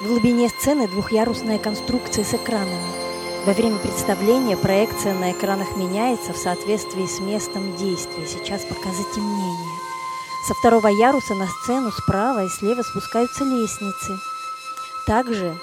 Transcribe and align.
В 0.00 0.06
глубине 0.06 0.48
сцены 0.48 0.86
двухъярусная 0.86 1.58
конструкция 1.58 2.24
с 2.24 2.32
экранами. 2.32 2.86
Во 3.44 3.52
время 3.52 3.78
представления 3.78 4.56
проекция 4.56 5.12
на 5.12 5.32
экранах 5.32 5.76
меняется 5.76 6.32
в 6.32 6.36
соответствии 6.36 7.04
с 7.04 7.18
местом 7.18 7.74
действия. 7.74 8.24
Сейчас 8.24 8.62
пока 8.62 8.90
затемнение. 8.90 9.78
Со 10.46 10.54
второго 10.54 10.86
яруса 10.86 11.34
на 11.34 11.48
сцену 11.48 11.90
справа 11.90 12.44
и 12.44 12.48
слева 12.48 12.82
спускаются 12.82 13.42
лестницы. 13.42 14.20
Также 15.04 15.58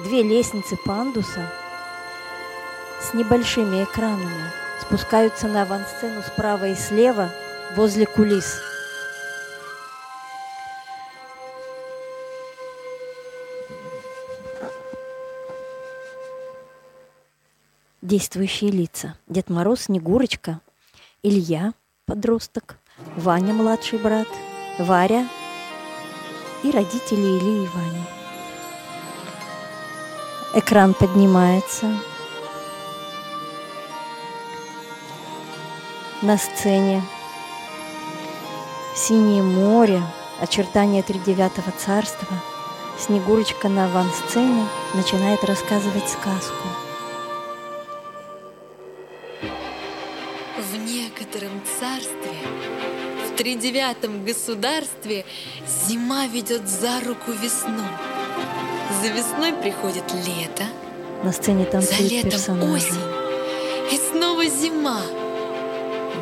две 0.00 0.22
лестницы 0.22 0.76
пандуса 0.76 1.50
с 3.00 3.14
небольшими 3.14 3.84
экранами 3.84 4.52
спускаются 4.82 5.48
на 5.48 5.62
авансцену 5.62 6.22
справа 6.22 6.68
и 6.68 6.74
слева 6.74 7.32
возле 7.74 8.04
кулис. 8.04 8.60
Действующие 18.08 18.70
лица. 18.70 19.18
Дед 19.26 19.50
Мороз, 19.50 19.82
Снегурочка, 19.82 20.62
Илья, 21.22 21.74
подросток, 22.06 22.78
Ваня, 23.16 23.52
младший 23.52 23.98
брат, 23.98 24.26
Варя 24.78 25.28
и 26.62 26.70
родители 26.70 27.20
Ильи 27.20 27.64
и 27.64 27.68
Вани. 27.68 28.04
Экран 30.54 30.94
поднимается. 30.94 31.94
На 36.22 36.38
сцене 36.38 37.02
синее 38.96 39.42
море, 39.42 40.00
очертания 40.40 41.02
тридевятого 41.02 41.72
царства. 41.76 42.38
Снегурочка 42.98 43.68
на 43.68 43.84
авансцене 43.84 44.64
начинает 44.94 45.44
рассказывать 45.44 46.08
сказку– 46.08 46.64
тридевятом 53.38 54.24
государстве 54.24 55.24
зима 55.86 56.26
ведет 56.26 56.68
за 56.68 57.00
руку 57.06 57.30
весну. 57.30 57.84
За 59.00 59.08
весной 59.08 59.52
приходит 59.52 60.02
лето, 60.12 60.64
на 61.22 61.32
сцене 61.32 61.64
танцуют 61.64 62.00
за 62.00 62.14
летом 62.14 62.30
персонажи. 62.32 62.72
осень, 62.74 63.92
и 63.92 63.96
снова 63.96 64.44
зима. 64.46 65.02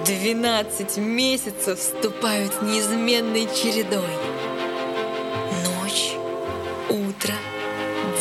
Двенадцать 0.04 0.98
месяцев 0.98 1.78
вступают 1.78 2.60
неизменной 2.60 3.48
чередой. 3.54 4.02
Ночь, 5.64 6.12
утро, 6.90 7.34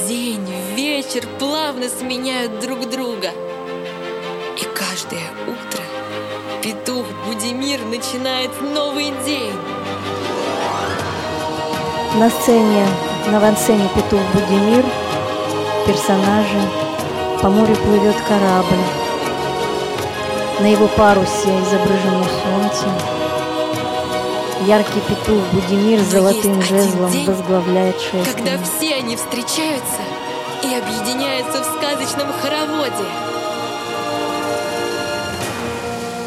день, 0.08 0.48
вечер 0.76 1.28
плавно 1.38 1.90
сменяют 1.90 2.62
друг 2.62 2.90
друга. 2.90 3.32
И 4.58 4.64
каждое 4.74 5.30
утро 5.48 5.85
Петух 6.66 7.06
Будимир 7.28 7.80
начинает 7.86 8.50
новый 8.60 9.14
день. 9.24 9.54
На 12.16 12.28
сцене, 12.28 12.88
на 13.28 13.38
авансцене 13.38 13.88
Петух 13.94 14.20
Будимир, 14.34 14.84
персонажи, 15.86 16.60
по 17.40 17.50
морю 17.50 17.76
плывет 17.76 18.16
корабль. 18.28 18.84
На 20.60 20.66
его 20.66 20.88
парусе 20.88 21.50
изображено 21.62 22.26
солнце. 22.44 22.88
Яркий 24.66 25.02
петух 25.02 25.44
Будимир 25.52 26.00
с 26.00 26.08
золотым 26.08 26.64
жезлом 26.64 27.12
день, 27.12 27.28
возглавляет 27.28 28.02
шествие. 28.02 28.26
Когда 28.26 28.58
все 28.64 28.96
они 28.96 29.16
встречаются 29.16 30.02
и 30.64 30.74
объединяются 30.74 31.62
в 31.62 31.66
сказочном 31.78 32.34
хороводе. 32.42 33.35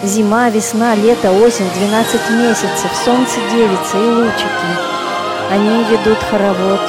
Зима, 0.02 0.48
весна, 0.48 0.94
лето, 0.94 1.32
осень, 1.32 1.68
12 1.74 2.30
месяцев, 2.30 2.90
солнце 3.04 3.40
девица 3.50 3.98
и 3.98 4.08
лучики. 4.08 4.70
Они 5.50 5.82
ведут 5.84 6.18
хоровод. 6.30 6.80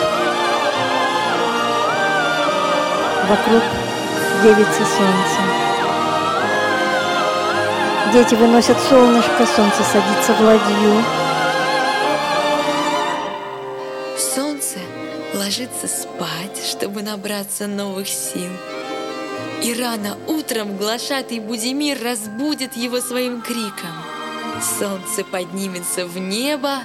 Вокруг 3.27 3.63
девицы 4.43 4.85
солнца. 4.85 5.41
Дети 8.13 8.35
выносят 8.35 8.77
солнышко, 8.87 9.47
солнце 9.55 9.83
садится 9.91 10.33
в 10.33 10.41
ладью. 10.41 11.03
Солнце 14.35 14.77
ложится 15.33 15.87
спать, 15.87 16.63
чтобы 16.63 17.01
набраться 17.01 17.65
новых 17.65 18.07
сил. 18.07 18.51
И 19.69 19.73
рано 19.79 20.17
утром 20.25 20.77
глашатый 20.77 21.39
Будимир 21.39 21.99
разбудит 22.03 22.75
его 22.75 22.99
своим 23.01 23.39
криком. 23.39 23.91
Солнце 24.79 25.23
поднимется 25.23 26.07
в 26.07 26.17
небо, 26.17 26.79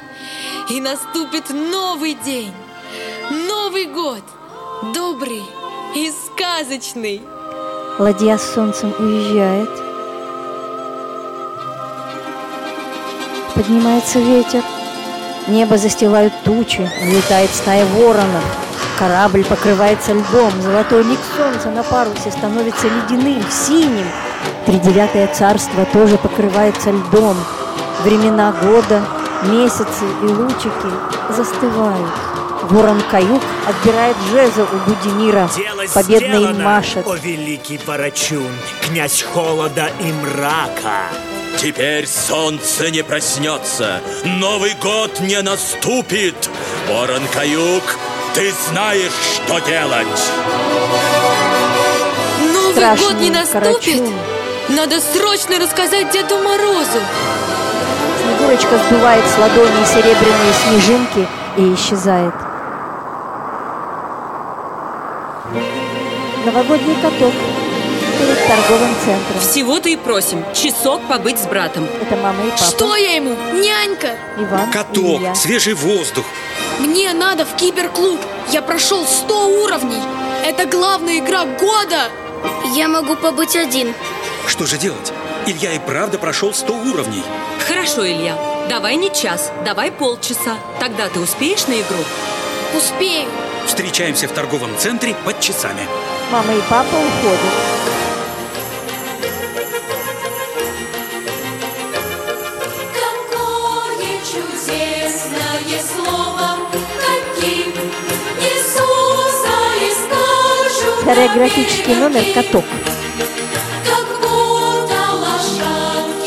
и 0.69 0.83
наступит 0.83 1.49
новый 1.49 2.15
день, 2.27 2.53
Новый 3.49 3.87
год, 3.87 4.23
добрый 4.95 5.43
и 5.97 6.11
сказочный. 6.11 7.23
Ладья 7.99 8.37
с 8.37 8.53
солнцем 8.53 8.93
уезжает. 8.99 9.71
Поднимается 13.55 14.19
ветер. 14.19 14.63
Небо 15.49 15.79
застилают 15.79 16.35
тучи, 16.45 16.87
летает 17.03 17.49
стая 17.49 17.87
воронов. 17.87 18.64
Корабль 18.99 19.45
покрывается 19.45 20.13
льдом, 20.13 20.53
золотой 20.63 21.03
лик 21.03 21.19
солнца 21.37 21.69
на 21.71 21.83
парусе 21.83 22.31
становится 22.31 22.87
ледяным, 22.87 23.43
синим. 23.51 24.07
Тридевятое 24.67 25.27
царство 25.35 25.85
тоже 25.93 26.17
покрывается 26.17 26.91
льдом. 26.91 27.37
Времена 28.05 28.53
года, 28.53 29.05
месяцы 29.45 30.05
и 30.23 30.27
лучики 30.27 30.93
застывают. 31.31 32.13
Ворон 32.71 33.03
Каюк 33.11 33.43
отбирает 33.67 34.17
жезл 34.31 34.67
у 34.73 34.77
Будимира, 34.89 35.51
Дело 35.55 35.85
победно 35.93 36.27
им 36.27 36.41
сделано, 36.41 36.65
машет. 36.65 37.07
О 37.07 37.15
великий 37.17 37.79
Ворочун, 37.85 38.51
князь 38.81 39.23
холода 39.23 39.91
и 40.01 40.13
мрака. 40.13 41.11
Теперь 41.59 42.07
солнце 42.07 42.91
не 42.91 43.03
проснется, 43.03 44.01
Новый 44.25 44.75
год 44.83 45.21
не 45.21 45.41
наступит. 45.43 46.49
Ворон 46.89 47.23
Каюк, 47.33 47.83
ты 48.35 48.53
знаешь, 48.69 49.13
что 49.13 49.61
делать. 49.61 50.07
Новый 52.53 52.73
Страшный 52.73 53.07
год 53.07 53.21
не 53.21 53.31
наступит. 53.31 53.63
Карачун. 53.63 54.13
Надо 54.71 55.01
срочно 55.01 55.59
рассказать 55.61 56.11
Деду 56.11 56.39
Морозу. 56.39 56.99
Снегурочка 58.21 58.79
сдувает 58.89 59.25
с 59.25 59.39
ладони 59.39 59.85
серебряные 59.87 60.53
снежинки 60.67 61.29
и 61.59 61.75
исчезает. 61.75 62.35
Новогодний 66.45 66.97
каток 66.97 67.33
перед 68.19 68.47
торговым 68.47 68.95
центром. 69.05 69.41
Всего-то 69.41 69.89
и 69.89 69.97
просим. 69.97 70.45
Часок 70.53 71.07
побыть 71.07 71.39
с 71.39 71.47
братом. 71.47 71.87
Это 72.03 72.17
мама 72.17 72.45
и 72.45 72.51
папа. 72.51 72.65
Что 72.65 72.97
я 72.97 73.15
ему? 73.15 73.37
Нянька! 73.53 74.11
Иван 74.39 74.71
Каток, 74.73 75.37
свежий 75.37 75.75
воздух. 75.75 76.25
Мне 76.81 77.13
надо 77.13 77.45
в 77.45 77.57
киберклуб! 77.57 78.21
Я 78.51 78.63
прошел 78.63 79.05
100 79.05 79.49
уровней! 79.63 80.03
Это 80.45 80.67
главная 80.67 81.19
игра 81.19 81.45
года! 81.45 82.11
Я 82.75 82.89
могу 82.89 83.17
побыть 83.17 83.57
один. 83.57 83.95
Что 84.47 84.67
же 84.67 84.77
делать? 84.77 85.13
Илья 85.47 85.73
и 85.73 85.79
правда 85.79 86.19
прошел 86.19 86.53
100 86.53 86.75
уровней. 86.75 87.23
Хорошо, 87.67 88.07
Илья. 88.07 88.37
Давай 88.69 88.97
не 88.97 89.13
час, 89.13 89.53
давай 89.65 89.91
полчаса. 89.91 90.57
Тогда 90.81 91.09
ты 91.09 91.21
успеешь 91.21 91.67
на 91.67 91.75
игру? 91.75 92.05
Успею! 92.77 93.29
Встречаемся 93.67 94.29
в 94.29 94.33
торговом 94.33 94.71
центре 94.79 95.15
под 95.25 95.41
часами. 95.41 95.87
Мама 96.31 96.55
и 96.55 96.61
папа 96.69 96.95
уходят. 96.95 97.94
Хореографический 111.05 111.95
номер 111.97 112.25
«Каток». 112.35 112.65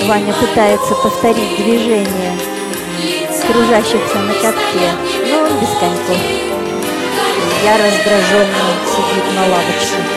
Ваня 0.06 0.34
пытается 0.34 0.94
повторить 0.96 1.58
движение 1.58 2.38
кружащихся 3.48 4.20
на 4.20 4.34
катке, 4.34 4.92
но 5.32 5.40
он 5.40 5.60
без 5.60 5.70
коньков. 5.80 6.18
Я 7.64 7.78
раздраженно 7.78 8.68
сидит 8.86 9.24
на 9.36 9.42
лавочке. 9.48 10.17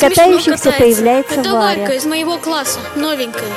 Катающихся 0.00 0.72
появляется 0.72 1.40
Это 1.40 1.52
Варя. 1.52 1.80
Варька 1.80 1.94
из 1.94 2.04
моего 2.06 2.38
класса, 2.38 2.80
новенькая. 2.96 3.48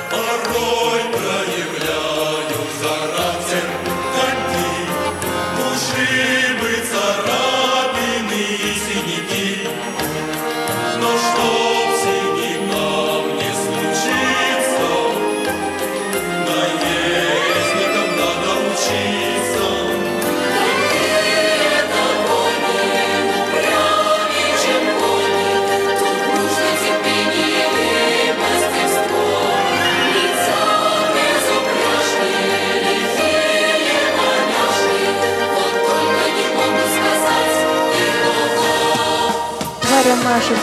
Варя 40.24 40.36
машет 40.36 40.58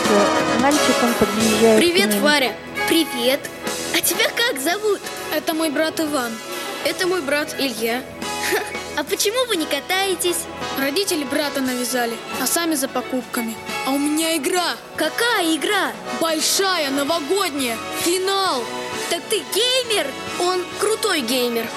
мальчиком, 0.59 1.13
подъезжает 1.19 1.77
к 1.77 1.81
Привет, 1.81 2.13
ним. 2.13 2.23
Варя. 2.23 2.55
Привет. 2.87 3.39
А 3.95 4.01
тебя 4.01 4.25
как 4.35 4.59
зовут? 4.59 4.99
Это 5.35 5.53
мой 5.53 5.69
брат 5.69 5.99
Иван. 5.99 6.31
Это 6.83 7.05
мой 7.07 7.21
брат 7.21 7.55
Илья. 7.59 8.01
А 8.97 9.03
почему 9.03 9.45
вы 9.47 9.55
не 9.57 9.65
катаетесь? 9.65 10.45
Родители 10.79 11.23
брата 11.23 11.61
навязали, 11.61 12.17
а 12.41 12.47
сами 12.47 12.75
за 12.75 12.87
покупками. 12.87 13.55
А 13.85 13.91
у 13.91 13.99
меня 13.99 14.35
игра. 14.35 14.75
Какая 14.95 15.55
игра? 15.55 15.91
Большая, 16.19 16.89
новогодняя. 16.89 17.77
Финал. 18.01 18.63
Так 19.09 19.21
ты 19.29 19.43
геймер? 19.53 20.07
Он 20.39 20.61
крутой 20.79 21.21
геймер. 21.21 21.67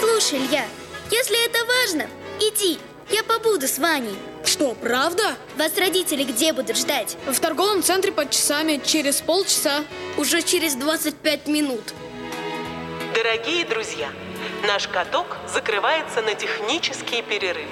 Слушай, 0.00 0.38
Илья, 0.38 0.64
если 1.10 1.44
это 1.46 1.58
важно, 1.66 2.06
иди, 2.40 2.78
я 3.10 3.22
побуду 3.22 3.66
с 3.66 3.78
Ваней. 3.78 4.16
Что, 4.44 4.74
правда? 4.74 5.36
Вас 5.56 5.76
родители 5.78 6.24
где 6.24 6.52
будут 6.52 6.76
ждать? 6.76 7.16
В 7.26 7.38
торговом 7.40 7.82
центре 7.82 8.12
под 8.12 8.30
часами 8.30 8.80
через 8.84 9.20
полчаса. 9.20 9.84
Уже 10.16 10.42
через 10.42 10.74
25 10.74 11.46
минут. 11.48 11.94
Дорогие 13.14 13.64
друзья, 13.64 14.10
наш 14.66 14.88
каток 14.88 15.36
закрывается 15.52 16.22
на 16.22 16.34
технический 16.34 17.22
перерыв. 17.22 17.68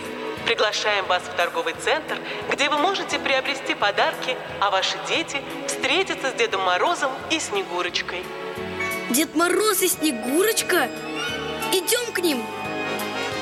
Приглашаем 0.46 1.06
вас 1.06 1.22
в 1.22 1.36
торговый 1.36 1.74
центр, 1.82 2.18
где 2.50 2.68
вы 2.68 2.78
можете 2.78 3.18
приобрести 3.18 3.74
подарки, 3.74 4.36
а 4.60 4.70
ваши 4.70 4.96
дети 5.08 5.40
встретятся 5.66 6.30
с 6.30 6.34
Дедом 6.34 6.62
Морозом 6.62 7.12
и 7.30 7.38
Снегурочкой. 7.38 8.24
Дед 9.10 9.34
Мороз 9.34 9.82
и 9.82 9.88
Снегурочка? 9.88 10.88
Идем 11.72 12.12
к 12.12 12.18
ним. 12.18 12.44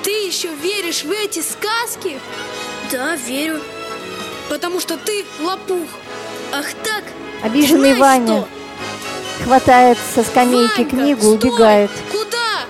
Ты 0.02 0.11
еще 0.11 0.49
веришь 0.55 1.05
в 1.05 1.11
эти 1.11 1.41
сказки? 1.41 2.19
Да, 2.91 3.17
верю. 3.17 3.61
Потому 4.49 4.81
что 4.81 4.97
ты 4.97 5.25
лопух. 5.41 5.88
Ах 6.52 6.67
так? 6.82 7.05
Обиженный 7.43 7.94
Знаешь 7.94 7.99
Ваня 8.26 8.41
что? 8.41 8.49
хватает 9.44 9.99
со 10.14 10.23
скамейки 10.23 10.79
Ванька, 10.79 10.85
книгу, 10.85 11.20
стой! 11.20 11.35
убегает. 11.35 11.91
Куда? 12.11 12.64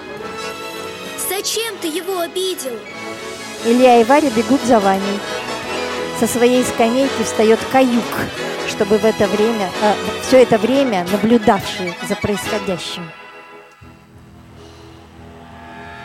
Зачем 1.29 1.77
ты 1.81 1.89
его 1.89 2.19
обидел? 2.21 2.73
Илья 3.65 4.01
и 4.01 4.05
Варя 4.05 4.31
бегут 4.31 4.61
за 4.67 4.81
Ваней. 4.81 5.19
Со 6.19 6.27
своей 6.27 6.63
скамейки 6.65 7.23
встает 7.25 7.59
каюк, 7.73 8.05
чтобы 8.69 8.99
в 8.99 9.05
это 9.05 9.27
время, 9.27 9.71
все 10.27 10.43
это 10.43 10.59
время 10.59 11.07
наблюдавший 11.11 11.95
за 12.09 12.15
происходящим. 12.17 13.11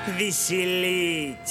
Веселитесь, 0.07 1.47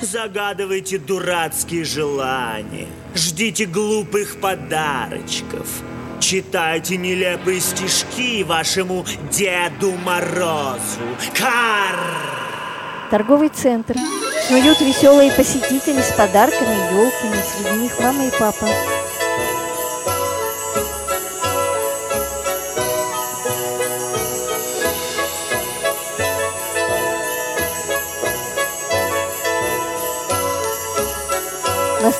загадывайте 0.00 0.98
дурацкие 0.98 1.84
желания, 1.84 2.86
ждите 3.14 3.66
глупых 3.66 4.40
подарочков, 4.40 5.66
читайте 6.18 6.96
нелепые 6.96 7.60
стишки 7.60 8.42
вашему 8.42 9.04
Деду 9.30 9.92
Морозу. 9.92 11.02
Кар! 11.36 11.96
Торговый 13.10 13.50
центр. 13.50 13.94
Снуют 14.46 14.80
веселые 14.80 15.30
посетители 15.30 16.00
с 16.00 16.12
подарками 16.12 16.94
елками. 16.94 17.42
Среди 17.42 17.82
них 17.82 18.00
мама 18.00 18.26
и 18.26 18.30
папа. 18.38 18.66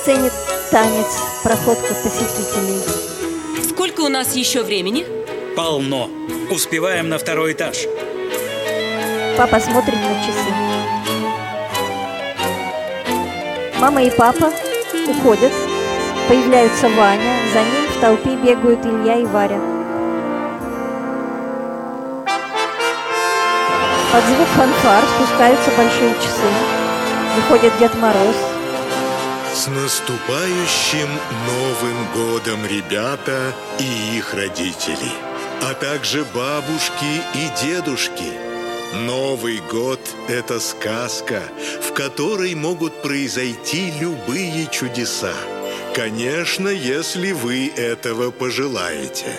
Сцене 0.09 0.31
танец, 0.71 1.19
проходка 1.43 1.93
посетителей. 1.93 2.81
Сколько 3.69 4.01
у 4.01 4.07
нас 4.07 4.35
еще 4.35 4.63
времени? 4.63 5.05
Полно. 5.55 6.09
Успеваем 6.49 7.09
на 7.09 7.19
второй 7.19 7.53
этаж. 7.53 7.85
Папа 9.37 9.59
смотрит 9.59 9.99
на 9.99 10.15
часы. 10.25 10.49
Мама 13.79 14.01
и 14.01 14.09
папа 14.09 14.51
уходят. 15.07 15.53
Появляются 16.27 16.89
Ваня. 16.89 17.31
За 17.53 17.59
ним 17.59 17.87
в 17.95 18.01
толпе 18.01 18.35
бегают 18.35 18.83
Илья 18.83 19.19
и 19.19 19.25
Варя. 19.25 19.61
Под 24.11 24.23
звук 24.25 24.47
фанфар 24.55 25.03
спускаются 25.15 25.69
большие 25.77 26.15
часы. 26.15 26.49
Выходит 27.35 27.77
Дед 27.77 27.93
Мороз. 27.93 28.58
С 29.59 29.67
наступающим 29.67 31.09
Новым 31.45 32.13
годом, 32.13 32.65
ребята 32.65 33.53
и 33.77 34.17
их 34.17 34.33
родители, 34.33 35.11
а 35.61 35.73
также 35.73 36.23
бабушки 36.33 37.21
и 37.35 37.65
дедушки. 37.65 38.31
Новый 39.05 39.59
год– 39.69 39.99
это 40.29 40.61
сказка, 40.61 41.41
в 41.81 41.91
которой 41.91 42.55
могут 42.55 43.01
произойти 43.01 43.91
любые 43.99 44.65
чудеса. 44.67 45.33
Конечно, 45.93 46.69
если 46.69 47.33
вы 47.33 47.67
этого 47.67 48.31
пожелаете. 48.31 49.33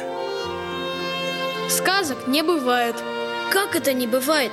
Сказок 1.71 2.27
не 2.27 2.43
бывает. 2.43 2.97
Как 3.51 3.75
это 3.75 3.95
не 3.95 4.07
бывает? 4.07 4.53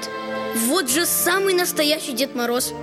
Вот 0.55 0.89
же 0.89 1.05
самый 1.05 1.53
настоящий 1.53 2.13
Дед 2.13 2.35
Мороз. 2.35 2.73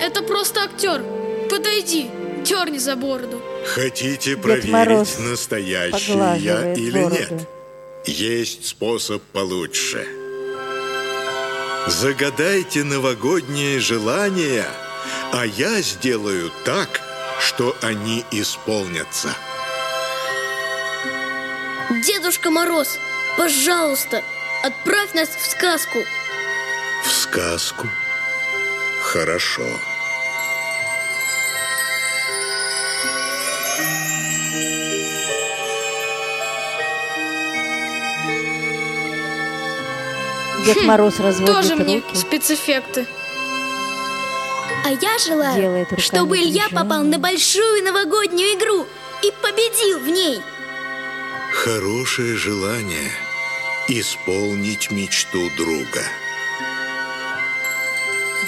Это 0.00 0.22
просто 0.22 0.62
актер. 0.62 1.13
Подойди, 1.50 2.10
дерни 2.44 2.78
за 2.78 2.96
бороду. 2.96 3.40
Хотите 3.66 4.30
Дед 4.30 4.42
проверить, 4.42 4.70
Мороз 4.72 5.18
настоящий 5.18 6.12
я 6.38 6.74
или 6.74 7.02
бороду. 7.02 7.16
нет? 7.16 7.48
Есть 8.06 8.66
способ 8.66 9.22
получше. 9.32 10.06
Загадайте 11.86 12.84
новогодние 12.84 13.78
желания, 13.78 14.66
а 15.32 15.44
я 15.44 15.80
сделаю 15.82 16.50
так, 16.64 17.00
что 17.40 17.76
они 17.82 18.24
исполнятся. 18.30 19.28
Дедушка 22.06 22.50
Мороз, 22.50 22.98
пожалуйста, 23.36 24.22
отправь 24.62 25.12
нас 25.14 25.28
в 25.28 25.46
сказку. 25.50 25.98
В 27.04 27.10
сказку? 27.10 27.88
Хорошо. 29.02 29.66
Дед 40.64 40.82
Мороз 40.84 41.20
разводит 41.20 41.54
Тоже 41.54 41.76
мне 41.76 41.96
руки. 41.96 42.16
спецэффекты. 42.16 43.06
А 44.84 44.90
я 44.90 45.18
желаю, 45.18 45.86
чтобы 45.98 46.36
Илья 46.38 46.64
движение. 46.68 46.78
попал 46.78 47.02
на 47.04 47.18
большую 47.18 47.82
новогоднюю 47.84 48.54
игру 48.58 48.86
и 49.22 49.32
победил 49.42 49.98
в 50.00 50.08
ней. 50.08 50.40
Хорошее 51.52 52.36
желание 52.36 53.10
исполнить 53.88 54.90
мечту 54.90 55.48
друга. 55.56 56.02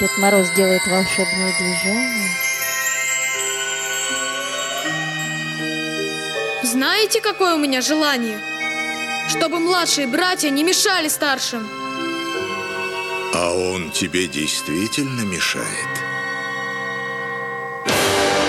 Дед 0.00 0.10
Мороз 0.18 0.48
делает 0.56 0.82
волшебное 0.86 1.54
движение. 1.58 2.30
Знаете, 6.62 7.20
какое 7.20 7.54
у 7.54 7.58
меня 7.58 7.80
желание? 7.80 8.38
Чтобы 9.28 9.58
младшие 9.58 10.06
братья 10.06 10.50
не 10.50 10.64
мешали 10.64 11.08
старшим. 11.08 11.66
А 13.38 13.52
он 13.52 13.90
тебе 13.90 14.26
действительно 14.28 15.20
мешает? 15.20 15.66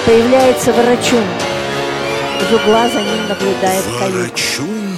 Появляется 0.06 0.72
Ворочун. 0.72 1.26
Из 2.40 2.54
угла 2.54 2.88
за 2.88 3.02
ним 3.02 3.28
наблюдает. 3.28 3.84
Ворочун? 4.00 4.98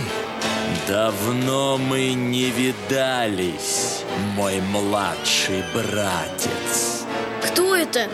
Давно 0.87 1.79
мы 1.79 2.13
не 2.13 2.51
видались, 2.51 4.03
мой 4.35 4.61
младший 4.61 5.63
братец. 5.73 7.05
Кто 7.43 7.75
это? 7.75 8.07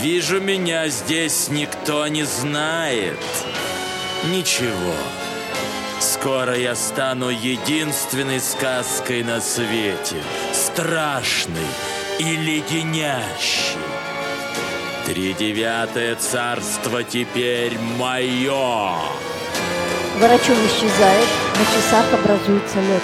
Вижу, 0.00 0.40
меня 0.40 0.86
здесь 0.86 1.48
никто 1.48 2.06
не 2.06 2.22
знает. 2.22 3.18
Ничего. 4.30 4.94
Скоро 5.98 6.56
я 6.56 6.76
стану 6.76 7.28
единственной 7.28 8.40
сказкой 8.40 9.24
на 9.24 9.40
свете. 9.40 10.22
Страшной 10.72 11.68
и 12.18 12.34
леденящей. 12.34 13.76
Тридевятое 15.04 16.14
царство 16.16 17.04
теперь 17.04 17.76
мое. 17.98 18.94
Ворочун 20.18 20.56
исчезает, 20.66 21.28
на 21.58 21.64
часах 21.66 22.06
образуется 22.14 22.80
лед. 22.80 23.02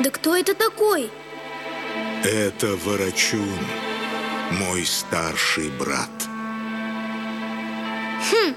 Да 0.00 0.10
кто 0.10 0.34
это 0.34 0.52
такой? 0.56 1.08
Это 2.24 2.74
Ворочун, 2.84 3.56
мой 4.50 4.84
старший 4.84 5.70
брат. 5.70 6.10
Хм, 8.32 8.52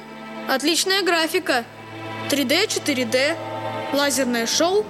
отличная 0.49 1.03
графика. 1.03 1.65
3D, 2.31 2.65
4D, 2.67 3.37
лазерное 3.93 4.47
шоу. 4.47 4.83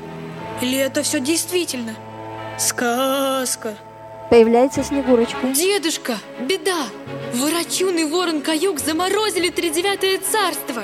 Или 0.62 0.78
это 0.78 1.04
все 1.04 1.20
действительно? 1.20 1.96
Сказка. 2.58 3.76
Появляется 4.30 4.84
Снегурочка. 4.84 5.48
Дедушка, 5.54 6.18
беда! 6.40 6.86
Ворочун 7.34 7.98
и 7.98 8.04
ворон 8.04 8.42
Каюк 8.42 8.80
заморозили 8.80 9.50
тридевятое 9.50 10.20
царство. 10.20 10.84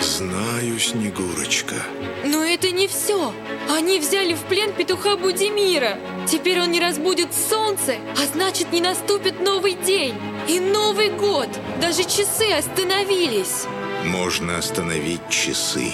Знаю, 0.00 0.78
Снегурочка. 0.78 1.76
Но 2.24 2.42
это 2.42 2.70
не 2.70 2.88
все. 2.88 3.32
Они 3.70 3.98
взяли 3.98 4.34
в 4.34 4.40
плен 4.40 4.72
петуха 4.72 5.16
Будимира. 5.16 5.98
Теперь 6.26 6.60
он 6.60 6.70
не 6.70 6.80
разбудит 6.80 7.28
солнце, 7.32 7.96
а 8.20 8.26
значит 8.32 8.72
не 8.72 8.80
наступит 8.80 9.40
новый 9.40 9.74
день. 9.74 10.14
И 10.48 10.60
Новый 10.60 11.10
год. 11.10 11.48
Даже 11.80 12.02
часы 12.02 12.52
остановились. 12.52 13.66
Можно 14.04 14.58
остановить 14.58 15.28
часы, 15.28 15.92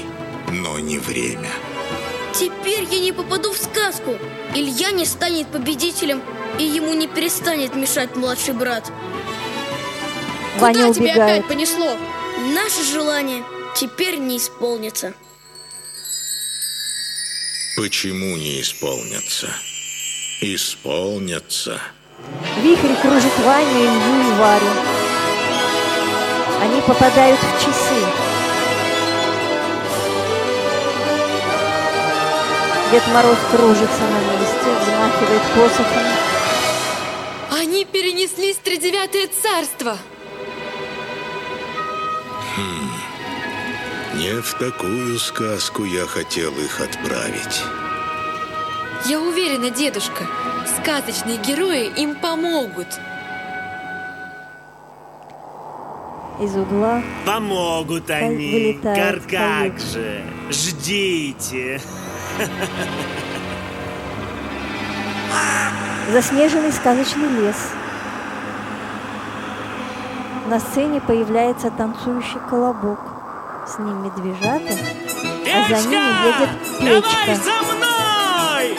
но 0.50 0.78
не 0.78 0.98
время. 0.98 1.50
Теперь 2.38 2.84
я 2.84 3.00
не 3.00 3.10
попаду 3.10 3.52
в 3.52 3.56
сказку. 3.56 4.16
Илья 4.54 4.92
не 4.92 5.04
станет 5.04 5.48
победителем, 5.48 6.22
и 6.56 6.62
ему 6.62 6.94
не 6.94 7.08
перестанет 7.08 7.74
мешать 7.74 8.14
младший 8.14 8.54
брат. 8.54 8.92
Ваня 10.58 10.82
Куда 10.82 10.94
тебя 10.94 11.04
убегает. 11.04 11.38
опять 11.38 11.48
понесло? 11.48 11.96
Наше 12.54 12.84
желание 12.84 13.42
теперь 13.74 14.18
не 14.18 14.36
исполнится. 14.36 15.14
Почему 17.76 18.36
не 18.36 18.60
исполнятся? 18.60 19.48
Исполнятся. 20.40 21.80
Вихрь 22.62 22.94
кружит 23.02 23.36
Ваню, 23.44 23.80
Илью 23.80 24.28
и 24.28 24.38
Варю. 24.38 24.70
Они 26.60 26.80
попадают 26.82 27.40
в 27.40 27.64
часы. 27.64 28.27
Дед 32.90 33.06
Мороз 33.08 33.36
кружится 33.50 34.02
на 34.02 34.20
месте, 34.32 34.70
взмахивает 34.80 35.42
посохом. 35.54 36.02
Они 37.60 37.84
перенеслись 37.84 38.56
в 38.56 38.60
тридевятое 38.62 39.28
царство. 39.42 39.96
Не 44.14 44.40
в 44.40 44.54
такую 44.54 45.18
сказку 45.18 45.84
я 45.84 46.06
хотел 46.06 46.50
их 46.52 46.80
отправить. 46.80 47.62
Я 49.04 49.20
уверена, 49.20 49.70
дедушка, 49.70 50.26
сказочные 50.80 51.36
герои 51.36 51.86
им 51.96 52.16
помогут. 52.16 52.88
Из 56.40 56.54
угла 56.56 57.02
Помогут 57.26 58.10
они. 58.10 58.52
вылетает 58.82 59.26
каюк. 59.26 59.72
как 59.74 59.80
же. 59.80 60.22
Ждите. 60.50 61.80
Заснеженный 66.12 66.72
сказочный 66.72 67.28
лес. 67.28 67.56
На 70.46 70.58
сцене 70.60 71.00
появляется 71.00 71.70
танцующий 71.70 72.40
колобок. 72.48 72.98
С 73.66 73.78
ним 73.78 74.02
медвежата, 74.02 74.72
а 75.54 75.68
за 75.68 75.88
ними 75.88 76.26
едет 76.26 76.48
Давай 76.80 77.02
печка. 77.02 77.34
за 77.34 77.74
мной! 77.74 78.78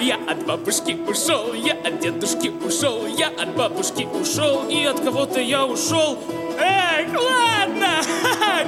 Я 0.00 0.14
от 0.30 0.46
бабушки 0.46 0.96
ушел, 1.08 1.52
я 1.52 1.72
от 1.72 1.98
дедушки 1.98 2.52
ушел, 2.64 3.06
я 3.06 3.26
от 3.26 3.56
бабушки 3.56 4.04
ушел, 4.04 4.68
и 4.68 4.84
от 4.84 5.00
кого-то 5.00 5.40
я 5.40 5.66
ушел. 5.66 6.16
Эх, 6.60 7.08
ладно! 7.12 7.88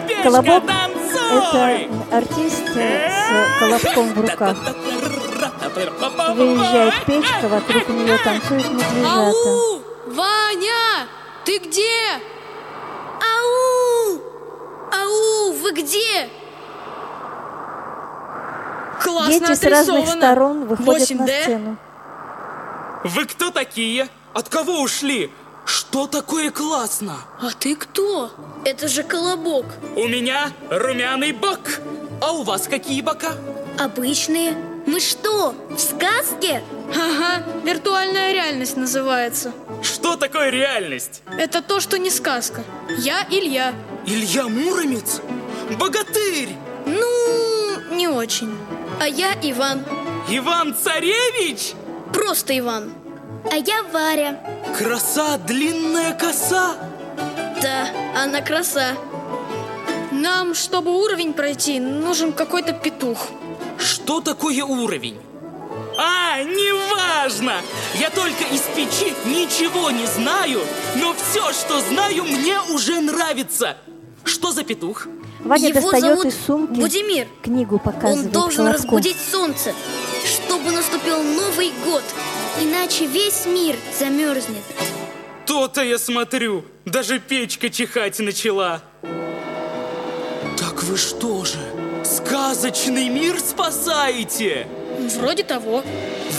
Печка, 0.08 0.22
Колобок 0.24 0.66
танцуй! 0.66 1.03
Это 1.18 2.16
артист 2.16 2.64
э, 2.76 3.10
с 3.10 3.58
колобком 3.58 4.12
в 4.12 4.20
руках. 4.20 4.56
Выезжает 6.34 7.04
печка, 7.06 7.48
вокруг 7.48 7.88
нее 7.88 8.18
танцуют 8.18 8.70
медвежата. 8.70 9.30
Ау! 9.48 9.82
Ваня! 10.06 11.06
Ты 11.44 11.58
где? 11.58 12.00
Ау! 13.20 14.20
Ау, 14.92 15.52
вы 15.52 15.72
где? 15.72 16.28
Классно 19.02 19.32
Дети 19.32 19.54
с 19.54 19.62
разных 19.64 20.08
сторон 20.08 20.66
выходят 20.66 21.10
на 21.10 21.24
8D? 21.24 21.42
сцену. 21.42 21.76
Вы 23.04 23.26
кто 23.26 23.50
такие? 23.50 24.08
От 24.32 24.48
кого 24.48 24.80
ушли? 24.80 25.30
Что 25.64 26.06
такое 26.06 26.50
классно? 26.50 27.16
А 27.40 27.50
ты 27.58 27.74
кто? 27.76 28.30
Это 28.64 28.88
же 28.88 29.02
колобок. 29.02 29.66
У 29.96 30.06
меня 30.06 30.50
румяный 30.70 31.32
бок. 31.32 31.60
А 32.20 32.32
у 32.32 32.42
вас 32.42 32.68
какие 32.68 33.00
бока? 33.00 33.32
Обычные. 33.78 34.54
Мы 34.86 35.00
что, 35.00 35.54
в 35.70 35.78
сказке? 35.78 36.62
Ага, 36.90 37.42
виртуальная 37.64 38.32
реальность 38.32 38.76
называется. 38.76 39.52
Что 39.82 40.16
такое 40.16 40.50
реальность? 40.50 41.22
Это 41.38 41.62
то, 41.62 41.80
что 41.80 41.98
не 41.98 42.10
сказка. 42.10 42.62
Я 42.98 43.26
Илья. 43.30 43.72
Илья 44.06 44.46
Муромец? 44.48 45.20
Богатырь! 45.78 46.50
Ну, 46.86 47.94
не 47.94 48.08
очень. 48.08 48.54
А 49.00 49.08
я 49.08 49.32
Иван. 49.42 49.82
Иван 50.28 50.74
Царевич? 50.74 51.72
Просто 52.12 52.56
Иван. 52.58 52.92
А 53.50 53.56
я 53.56 53.82
Варя. 53.92 54.40
Краса, 54.76 55.38
длинная 55.38 56.12
коса. 56.14 56.76
Да, 57.62 57.88
она 58.16 58.40
краса. 58.40 58.96
Нам, 60.10 60.54
чтобы 60.54 60.90
уровень 61.02 61.32
пройти, 61.32 61.78
нужен 61.80 62.32
какой-то 62.32 62.72
петух. 62.72 63.18
Что 63.78 64.20
такое 64.20 64.62
уровень? 64.64 65.20
А, 65.96 66.42
неважно! 66.42 67.54
Я 68.00 68.10
только 68.10 68.42
из 68.52 68.62
печи 68.74 69.14
ничего 69.26 69.90
не 69.90 70.06
знаю, 70.06 70.60
но 70.96 71.14
все, 71.14 71.52
что 71.52 71.80
знаю, 71.80 72.24
мне 72.24 72.58
уже 72.72 73.00
нравится. 73.00 73.76
Что 74.24 74.50
за 74.50 74.64
петух? 74.64 75.06
Ваня 75.44 75.68
Его 75.68 75.80
достает 75.80 76.04
зовут 76.04 76.26
из 76.26 76.46
сумки 76.46 76.80
Будимир. 76.80 77.28
книгу, 77.42 77.74
Он 77.76 77.80
показывает 77.80 78.32
должен 78.32 78.64
колобку. 78.64 78.82
разбудить 78.82 79.16
солнце, 79.30 79.72
чтобы 80.24 80.70
наступил 80.72 81.22
Новый 81.22 81.72
год. 81.84 82.02
Иначе 82.60 83.06
весь 83.06 83.46
мир 83.46 83.76
замерзнет. 83.98 84.62
То-то 85.46 85.82
я 85.82 85.98
смотрю, 85.98 86.64
даже 86.84 87.18
печка 87.18 87.68
чихать 87.68 88.18
начала. 88.20 88.80
Так 90.58 90.82
вы 90.84 90.96
что 90.96 91.44
же, 91.44 91.58
сказочный 92.04 93.08
мир 93.08 93.40
спасаете? 93.40 94.68
Вроде 95.18 95.42
того. 95.42 95.82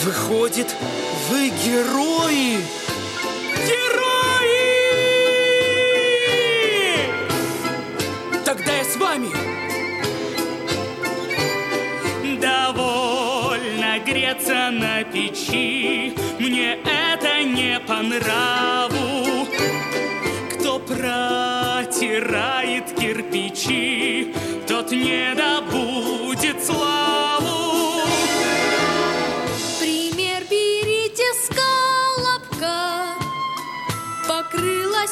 Выходит, 0.04 0.68
вы 1.30 1.50
герои! 1.50 2.58
Герои! 3.68 4.06
Тогда 8.46 8.74
я 8.74 8.84
с 8.84 8.96
вами. 8.96 9.30
Довольно 12.40 13.15
греться 14.06 14.70
на 14.72 15.04
печи, 15.04 16.14
мне 16.40 16.78
это 16.84 17.44
не 17.44 17.80
по 17.80 18.04
нраву. 18.04 19.48
Кто 20.54 20.80
протирает 20.80 22.14
кирпичи, 22.96 24.34
тот 24.68 24.92
не 24.92 25.34
добудет 25.36 26.64
славу. 26.64 28.02
Пример 29.80 30.44
берите 30.50 31.24
с 31.34 31.50
колобка, 31.50 33.16
покрыла 34.28 35.08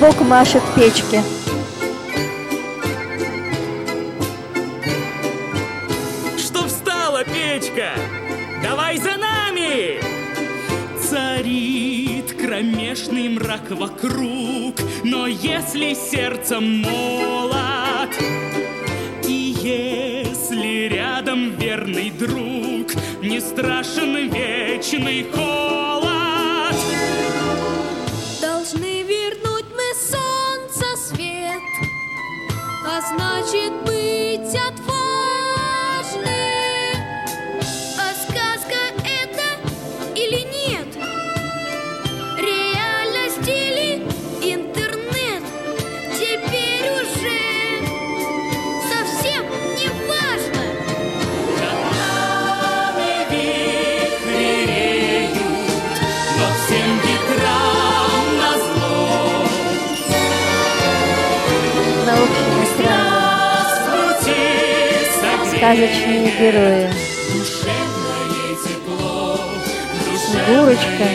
Колобок 0.00 0.22
машет 0.22 0.62
печке. 0.74 1.22
Что 6.38 6.66
встала, 6.66 7.22
печка? 7.24 7.90
Давай 8.62 8.96
за 8.96 9.16
нами! 9.18 10.00
Царит 10.98 12.32
кромешный 12.32 13.28
мрак 13.28 13.70
вокруг, 13.70 14.76
Но 15.04 15.26
если 15.26 15.92
сердце 15.92 16.60
молод, 16.60 18.10
И 19.28 19.54
если 19.60 20.88
рядом 20.88 21.50
верный 21.56 22.10
друг, 22.10 22.94
Не 23.20 23.38
страшен 23.38 23.99
сказочные 65.70 66.32
герои. 66.36 66.90
Снегурочка, 70.18 71.06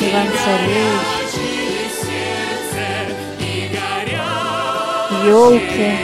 Иван 0.00 0.26
Царевич, 0.44 1.06
елки 5.26 5.96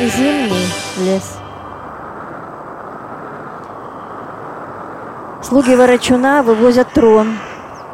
и 0.00 0.08
зимний 0.08 0.68
лес. 0.98 1.36
Слуги 5.42 5.74
Ворочуна 5.74 6.44
вывозят 6.44 6.92
трон. 6.92 7.38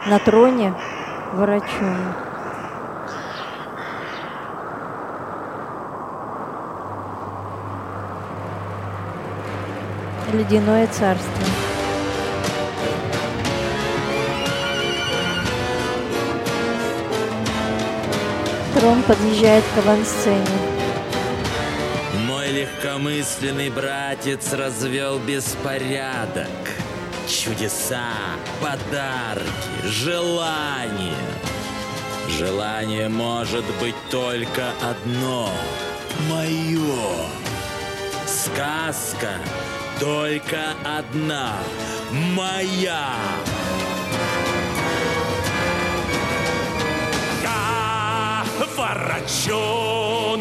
На 0.07 0.19
троне 0.19 0.75
Ворочун. 1.33 1.97
Ледяное 10.33 10.87
царство. 10.87 11.45
Трон 18.75 19.03
подъезжает 19.03 19.62
к 19.75 19.79
авансцене. 19.79 20.47
Мой 22.27 22.51
легкомысленный 22.51 23.68
братец 23.68 24.55
развел 24.55 25.18
беспорядок. 25.18 26.49
Чудеса, 27.29 28.09
подарки, 28.62 29.45
желания. 29.85 31.12
Желание 32.38 33.11
может 33.11 33.66
быть 33.83 33.97
только 34.11 34.73
одно— 34.81 35.51
мое. 36.31 37.27
Сказка 38.27 39.37
только 40.03 40.75
одна— 40.85 41.53
моя. 42.35 43.07
Я 47.41 48.45
ворочун, 48.77 50.41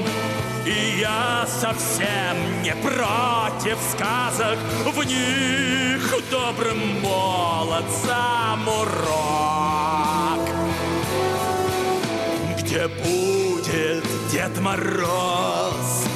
и 0.66 1.00
я 1.02 1.46
совсем 1.46 2.64
не 2.64 2.74
против 2.74 3.78
сказок. 3.92 4.58
В 4.96 5.04
них 5.04 6.12
добрым 6.32 7.00
молодцам 7.04 8.68
урок. 8.68 10.50
Где 12.58 12.88
будет 12.88 14.04
Дед 14.32 14.60
Мороз 14.60 16.08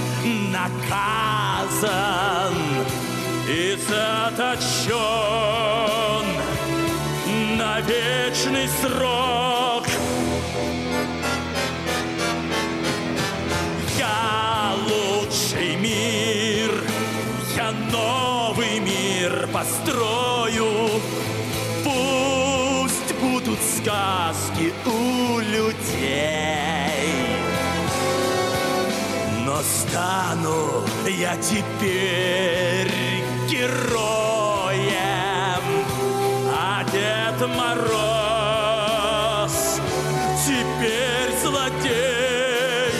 наказан 0.51 2.25
и 3.47 3.77
заточен 3.87 4.95
на 7.57 7.79
вечный 7.81 8.67
срок. 8.81 9.85
Я 13.99 14.73
лучший 14.87 15.75
мир, 15.75 16.71
я 17.55 17.71
новый 17.91 18.79
мир 18.79 19.47
построю. 19.53 20.89
Пусть 21.83 23.13
будут 23.21 23.59
сказки 23.61 24.73
у 24.87 25.39
людей. 25.39 25.85
Но 29.45 29.61
стану 29.61 30.83
я 31.07 31.37
теперь 31.37 32.94
героем, 33.65 35.63
а 36.53 36.83
Дед 36.91 37.39
Мороз 37.47 38.75
теперь 40.45 41.31
злодей. 41.41 42.93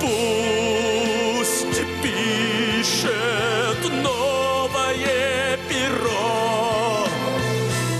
Пусть 0.00 1.80
пишет 2.02 3.80
новое 4.02 5.58
перо. 5.68 7.06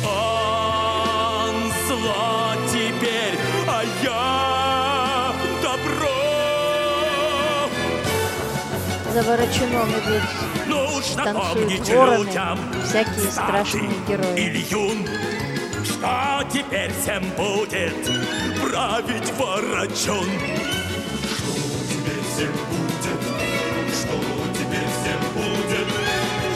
Он 0.04 1.54
зло 1.88 2.54
теперь, 2.72 3.36
а 3.68 3.82
я 4.02 5.32
добро. 5.62 6.20
За 9.12 9.20
Ворочуном 9.22 9.90
идут, 9.90 10.22
Нужно 10.66 10.81
танцуют 11.16 11.88
вороны, 11.88 12.24
людям, 12.24 12.58
всякие 12.84 13.30
страшные 13.30 13.90
герои. 14.08 14.38
или 14.38 14.58
юн, 14.70 15.06
что 15.84 16.42
теперь 16.52 16.92
всем 17.00 17.24
будет 17.36 18.10
править 18.60 19.32
ворочун. 19.38 20.24
Что 20.24 21.52
теперь 21.88 22.22
всем 22.32 22.52
будет? 22.70 23.20
Что 23.92 24.18
теперь 24.54 24.88
всем 24.96 25.22
будет? 25.34 25.88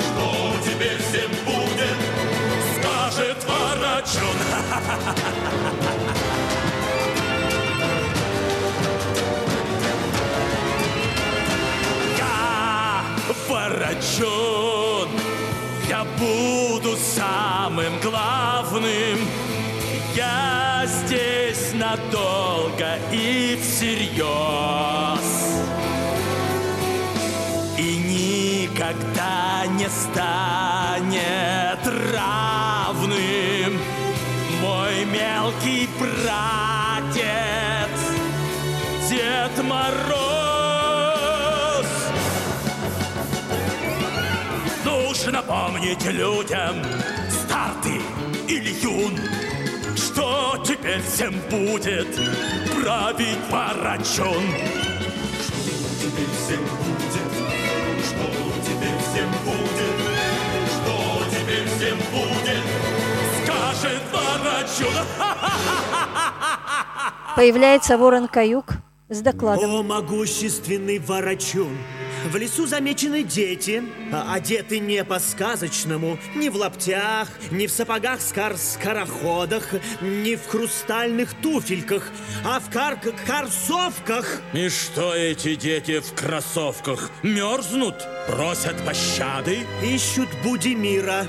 Что 0.03 0.29
теперь 0.65 0.99
всем 0.99 1.31
будет? 1.45 1.99
Скажет 2.79 3.39
ворочун. 3.47 4.37
ворочун, 13.87 15.09
я 15.89 16.05
буду 16.19 16.97
самым 16.97 18.01
главным. 18.01 19.19
Я 20.15 20.85
здесь 20.87 21.73
надолго 21.75 22.99
и 23.13 23.59
всерьез. 23.63 24.27
И 27.79 28.69
никогда 28.69 29.67
не 29.79 29.89
станет 29.89 30.76
Нужно 45.87 46.01
помнить 46.01 46.05
людям, 46.13 46.77
стар 47.31 47.71
ты 47.83 48.01
или 48.53 48.71
юн, 48.83 49.19
что 49.97 50.61
теперь 50.65 51.01
всем 51.03 51.35
будет 51.49 52.09
править 52.83 53.39
ворочун. 53.51 54.43
Что 55.41 55.59
теперь 56.03 56.33
всем 56.35 56.63
будет? 56.83 57.31
Что 58.05 58.27
теперь 58.65 58.99
всем 59.07 59.31
будет? 59.45 59.97
Что 60.73 60.97
теперь 61.31 61.67
всем 61.77 61.99
будет? 62.11 62.65
Скажет 63.45 64.03
ворочун. 64.13 65.07
Появляется 67.37 67.97
ворон 67.97 68.27
Каюк 68.29 68.75
с 69.09 69.21
докладом. 69.21 69.71
О, 69.71 69.83
могущественный 69.83 70.99
ворочун! 70.99 71.77
В 72.27 72.37
лесу 72.37 72.67
замечены 72.67 73.23
дети, 73.23 73.85
а- 74.13 74.35
одеты 74.35 74.81
не 74.81 75.05
по-сказочному, 75.05 76.19
ни 76.35 76.49
в 76.49 76.57
лаптях, 76.57 77.29
ни 77.53 77.69
в 77.69 77.71
сапогах 77.71 78.21
скар-скороходах, 78.21 79.69
ни 80.01 80.35
в 80.35 80.45
хрустальных 80.49 81.35
туфельках, 81.35 82.11
а 82.45 82.59
в 82.59 82.69
кар 82.71 82.99
корсовках. 83.27 84.43
И 84.53 84.69
что 84.69 85.15
эти 85.15 85.55
дети 85.55 86.01
в 86.01 86.15
кроссовках? 86.15 87.13
Мерзнут? 87.23 87.95
Просят 88.27 88.85
пощады? 88.85 89.61
Ищут 89.85 90.29
Будимира, 90.43 91.29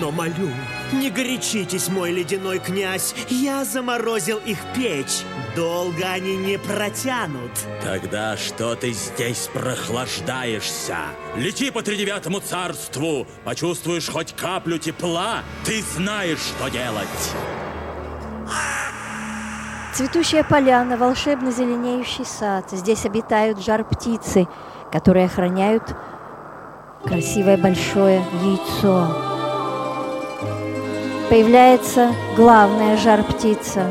но 0.00 0.10
молю, 0.10 0.50
не 0.92 1.10
горячитесь, 1.10 1.88
мой 1.88 2.12
ледяной 2.12 2.58
князь, 2.58 3.14
я 3.28 3.64
заморозил 3.64 4.38
их 4.38 4.58
печь. 4.74 5.22
Долго 5.54 6.04
они 6.04 6.36
не 6.36 6.58
протянут. 6.58 7.50
Тогда 7.82 8.36
что 8.36 8.74
ты 8.74 8.92
здесь 8.92 9.48
прохлаждаешься? 9.52 10.96
Лети 11.36 11.70
по 11.70 11.82
тридевятому 11.82 12.40
царству, 12.40 13.26
почувствуешь 13.44 14.08
хоть 14.08 14.34
каплю 14.34 14.78
тепла, 14.78 15.42
ты 15.64 15.82
знаешь, 15.94 16.38
что 16.38 16.68
делать. 16.68 17.08
Цветущая 19.94 20.42
поляна, 20.42 20.96
волшебно 20.96 21.50
зеленеющий 21.50 22.24
сад. 22.24 22.70
Здесь 22.70 23.04
обитают 23.04 23.62
жар-птицы, 23.62 24.48
которые 24.90 25.26
охраняют 25.26 25.94
красивое 27.04 27.58
большое 27.58 28.24
яйцо. 28.42 29.31
Появляется 31.28 32.12
главная 32.36 32.96
жар-птица. 32.96 33.90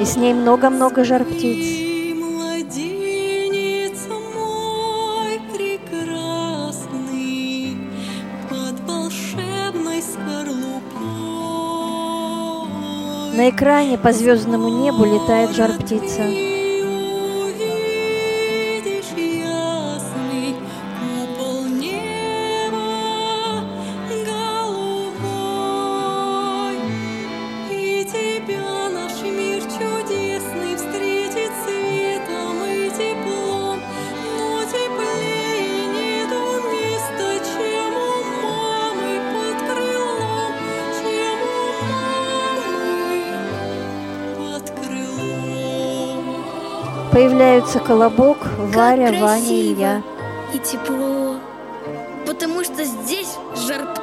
И 0.00 0.04
с 0.04 0.16
ней 0.16 0.34
много-много 0.34 1.04
жар-птиц. 1.04 1.78
На 13.34 13.50
экране 13.50 13.96
по 13.98 14.12
звездному 14.12 14.68
небу 14.68 15.04
летает 15.04 15.52
жар-птица. 15.52 16.47
Появляются 47.68 47.80
Колобок, 47.80 48.38
Варя, 48.56 49.10
Ваня, 49.10 49.18
красиво 49.20 49.60
Илья. 49.60 50.02
И 50.54 50.58
тепло. 50.58 51.34
Потому 52.24 52.64
что 52.64 52.82
здесь 52.84 53.36
жар 53.66 53.94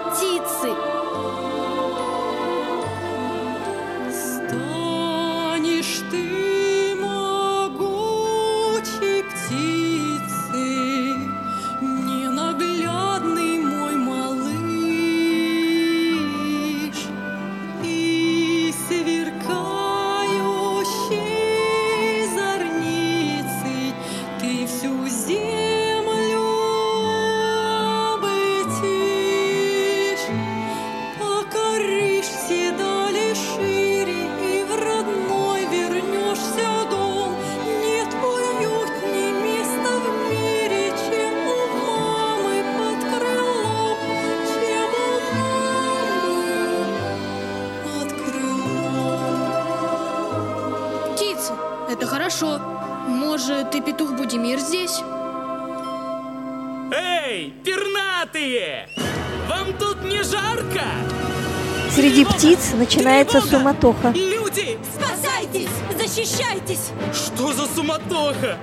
Начинается 62.76 63.40
суматоха. 63.40 64.10
Люди! 64.10 64.78
Спасайтесь! 64.94 65.70
Защищайтесь! 65.98 66.92
Что 67.14 67.54
за 67.54 67.68
суматоха? 67.68 68.58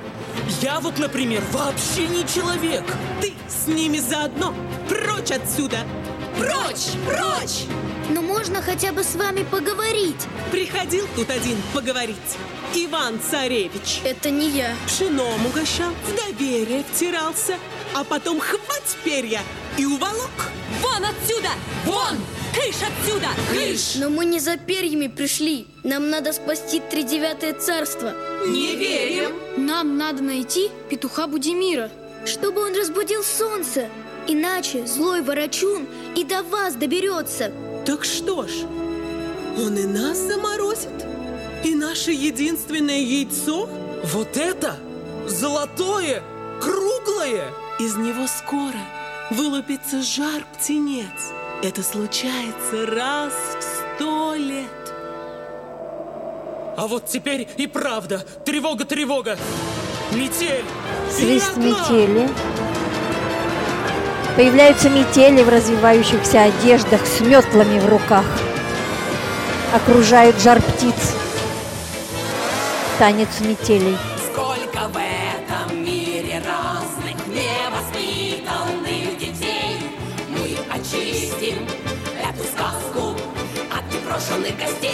Я 0.61 0.81
вот, 0.81 0.99
например, 0.99 1.43
вообще 1.51 2.07
не 2.09 2.27
человек. 2.27 2.85
Ты 3.21 3.33
с 3.49 3.67
ними 3.67 3.99
заодно. 3.99 4.55
Прочь 4.89 5.31
отсюда! 5.31 5.79
Прочь! 6.39 6.93
Прочь! 7.07 7.65
Но 8.11 8.21
можно 8.21 8.61
хотя 8.61 8.93
бы 8.93 9.03
с 9.03 9.15
вами 9.15 9.45
поговорить. 9.45 10.27
Приходил 10.51 11.07
тут 11.17 11.31
один 11.31 11.57
поговорить. 11.73 12.17
Иван 12.75 13.19
Царевич. 13.21 14.03
Это 14.05 14.31
не 14.31 14.51
я. 14.51 14.75
Пшеном 14.87 15.47
угощал, 15.47 15.91
в 16.07 16.15
доверие 16.15 16.85
втирался, 16.85 17.57
а 17.95 18.05
потом 18.05 18.41
хвать 18.41 18.97
перья 19.05 19.41
и 19.79 19.87
уволок. 19.87 20.51
Вон 20.83 21.05
отсюда! 21.05 21.51
Вон! 21.87 22.19
Кыш 22.55 22.77
отсюда! 22.83 23.29
Кыш! 23.51 23.97
Но 23.97 24.11
мы 24.11 24.25
не 24.27 24.39
за 24.39 24.57
перьями 24.57 25.07
пришли. 25.07 25.67
Нам 25.85 26.11
надо 26.11 26.33
спасти 26.33 26.81
тридевятое 26.81 27.55
царство. 27.55 28.13
Не 28.47 28.77
верим. 28.77 29.33
Нам 29.57 29.97
надо 29.97 30.23
найти 30.23 30.71
петуха 30.91 31.27
Будимира. 31.27 31.91
Чтобы 32.27 32.61
он 32.61 32.75
разбудил 32.75 33.25
солнце. 33.25 33.89
Иначе 34.29 34.87
злой 34.87 35.23
ворочун 35.23 35.89
и 36.15 36.25
до 36.25 36.43
вас 36.43 36.75
доберется. 36.75 37.53
Так 37.85 38.05
что 38.05 38.47
ж, 38.47 38.53
он 39.59 39.77
и 39.77 39.85
нас 39.85 40.19
заморозит? 40.19 40.91
И 41.65 41.75
наше 41.75 42.13
единственное 42.13 43.01
яйцо? 43.01 43.69
Вот 44.05 44.37
это? 44.37 44.77
Золотое? 45.27 46.23
Круглое? 46.61 47.53
Из 47.81 47.97
него 47.97 48.27
скоро 48.27 48.79
вылупится 49.31 50.03
жар-птенец. 50.03 51.33
Это 51.65 51.81
случается 51.85 52.87
раз 52.87 53.33
в 53.33 53.63
сто 53.97 54.35
лет. 54.35 54.67
А 56.77 56.89
вот 56.89 57.07
теперь 57.07 57.47
и 57.57 57.69
правда. 57.69 58.25
Тревога, 58.45 58.85
тревога. 58.85 59.39
Метель. 60.11 60.65
Свист 61.09 61.57
метели. 61.57 62.29
Появляются 64.35 64.91
метели 64.91 65.45
в 65.45 65.49
развивающихся 65.49 66.43
одеждах 66.43 67.07
с 67.07 67.21
метлами 67.21 67.79
в 67.79 67.89
руках. 67.89 68.25
Окружают 69.73 70.41
жар 70.41 70.61
птиц. 70.61 71.15
Танец 72.99 73.39
метелей. 73.39 73.97
Непрошенных 84.53 84.92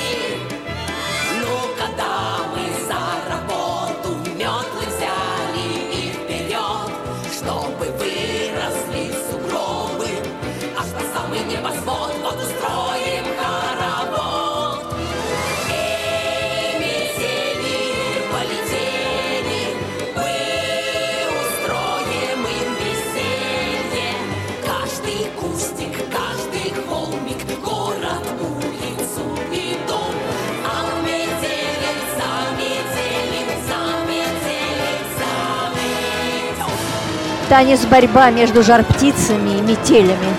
Танец 37.48 37.87
борьба 37.87 38.30
между 38.30 38.62
жар-птицами 38.62 39.56
и 39.56 39.62
метелями. 39.62 40.34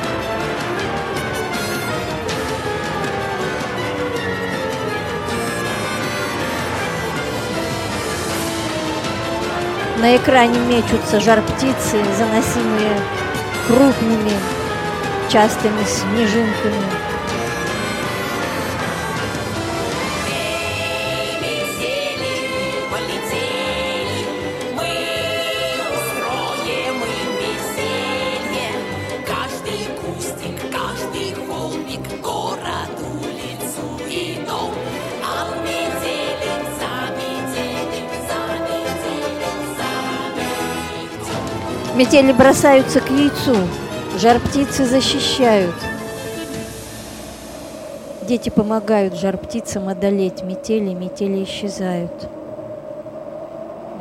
На 9.98 10.15
экране 10.15 10.60
мечутся 10.60 11.19
жар-птицы, 11.19 11.98
заносимые 12.15 12.95
крупными, 13.67 14.34
частыми 15.30 15.84
снежинками. 15.86 17.09
Метели 42.00 42.32
бросаются 42.32 43.02
к 43.02 43.10
яйцу, 43.10 43.58
жар-птицы 44.18 44.86
защищают. 44.86 45.76
Дети 48.26 48.48
помогают 48.48 49.16
жар-птицам 49.16 49.90
одолеть 49.90 50.42
метели, 50.42 50.94
метели 50.94 51.44
исчезают. 51.44 52.30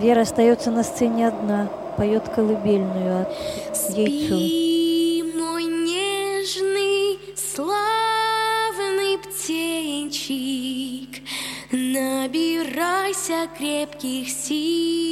Вера 0.01 0.21
остается 0.21 0.71
на 0.71 0.85
сцене 0.85 1.27
одна, 1.27 1.67
поет 1.97 2.29
колыбельную 2.29 3.23
от 3.23 3.31
яйцу. 3.97 4.37
Мой 5.37 5.65
нежный, 5.65 7.19
славный 7.35 9.19
птенчик, 9.19 11.09
Набирайся 11.73 13.49
крепких 13.59 14.29
сил, 14.29 15.08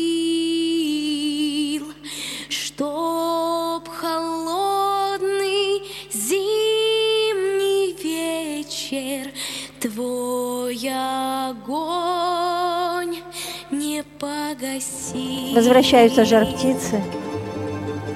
Возвращаются 15.57 16.27
жар-птицы, 16.27 17.03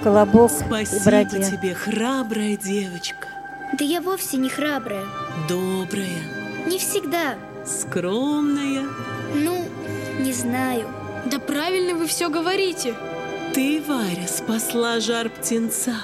колобок 0.05 0.51
и 0.53 0.63
Спасибо 0.67 1.05
братья. 1.07 1.43
тебе, 1.43 1.73
храбрая 1.75 2.55
девочка. 2.55 3.29
Да 3.79 3.83
я 3.83 4.03
вовсе 4.03 4.37
не 4.37 4.51
храбрая. 4.51 5.07
Добрая, 5.49 6.21
Не 6.67 6.79
всегда. 6.79 7.37
скромная. 7.65 8.83
Ну, 9.35 9.65
не 10.19 10.35
знаю. 10.35 10.87
Да 11.25 11.39
правильно 11.39 11.95
вы 11.95 12.07
все 12.09 12.29
говорите. 12.29 12.93
Ты, 13.55 13.83
Варя, 13.89 14.29
спасла 14.29 15.01
жар 15.01 15.31
птенца. 15.31 15.95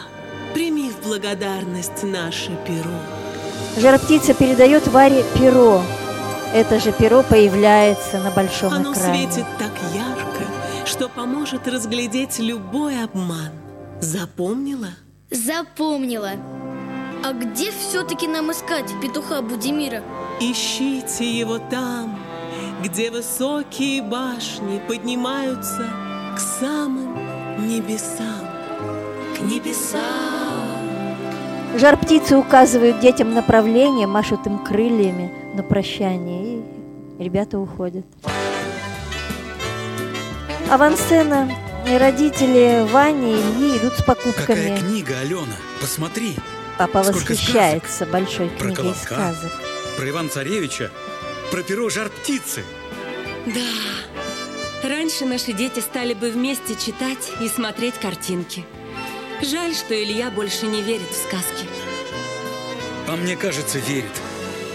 Прими 0.55 0.91
в 0.91 1.07
благодарность 1.07 2.03
наше 2.03 2.53
перо. 2.67 2.97
Жар-птица 3.77 4.33
передает 4.33 4.89
Варе 4.89 5.23
перо. 5.39 5.83
Это 6.55 6.81
же 6.81 6.93
перо 6.93 7.23
появляется 7.23 8.21
на 8.21 8.31
большом 8.31 8.73
Оно 8.73 8.95
экране. 8.95 9.29
светит 9.31 9.45
так 9.59 9.73
ярко, 9.93 10.26
что 10.97 11.11
поможет 11.11 11.69
разглядеть 11.69 12.39
любой 12.39 13.05
обман. 13.05 13.51
Запомнила? 14.01 14.89
Запомнила. 15.31 16.31
А 17.23 17.33
где 17.35 17.71
все-таки 17.71 18.27
нам 18.27 18.51
искать 18.51 18.91
петуха 19.03 19.43
Будимира? 19.43 20.03
Ищите 20.41 21.31
его 21.31 21.59
там, 21.59 22.19
где 22.83 23.11
высокие 23.11 24.03
башни 24.03 24.81
поднимаются 24.89 25.87
к 26.35 26.41
самым 26.41 27.15
небесам. 27.69 28.47
К 29.37 29.43
небесам. 29.43 30.01
Жар-птицы 31.77 32.39
указывают 32.39 33.01
детям 33.01 33.35
направление, 33.35 34.07
машут 34.07 34.47
им 34.47 34.65
крыльями 34.65 35.31
на 35.55 35.63
прощание, 35.63 36.63
и 37.19 37.23
ребята 37.23 37.59
уходят. 37.59 38.07
Авансцена 40.71 41.49
и 41.87 41.97
родители 41.97 42.85
Вани 42.91 43.35
и 43.37 43.41
Ильи 43.41 43.79
идут 43.79 43.95
с 43.95 43.97
Какая 43.99 44.17
покупками. 44.17 44.79
книга, 44.79 45.21
Алена? 45.21 45.57
Посмотри. 45.81 46.37
Папа 46.77 47.05
Сколько 47.05 47.19
восхищается 47.33 48.05
большой 48.05 48.49
Про 48.49 48.67
книгой 48.67 48.75
колобка, 48.77 49.15
сказок. 49.15 49.53
Про 49.97 50.09
Иван-Царевича, 50.11 50.91
про 51.53 51.63
перо 51.63 51.89
жар-птицы. 51.89 52.65
Да. 53.47 54.89
Раньше 54.89 55.25
наши 55.25 55.53
дети 55.53 55.79
стали 55.81 56.15
бы 56.15 56.31
вместе 56.31 56.75
читать 56.75 57.31
и 57.41 57.49
смотреть 57.49 57.95
картинки. 57.95 58.65
Жаль, 59.43 59.75
что 59.75 59.95
Илья 59.95 60.31
больше 60.31 60.67
не 60.67 60.83
верит 60.83 61.09
в 61.11 61.15
сказки. 61.15 61.67
А 63.09 63.17
мне 63.17 63.37
кажется, 63.37 63.79
верит. 63.79 64.11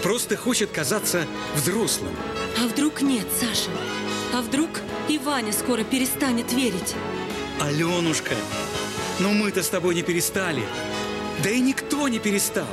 Просто 0.02 0.36
хочет 0.36 0.70
казаться 0.70 1.26
взрослым. 1.54 2.14
А 2.62 2.66
вдруг 2.66 3.02
нет, 3.02 3.26
Саша? 3.38 3.70
А 4.34 4.40
вдруг 4.40 4.70
и 5.08 5.18
Ваня 5.18 5.52
скоро 5.52 5.84
перестанет 5.84 6.52
верить? 6.52 6.94
Аленушка, 7.60 8.34
ну 9.18 9.32
мы-то 9.32 9.62
с 9.62 9.68
тобой 9.68 9.94
не 9.94 10.02
перестали. 10.02 10.62
Да 11.42 11.50
и 11.50 11.60
никто 11.60 12.08
не 12.08 12.18
перестал. 12.18 12.66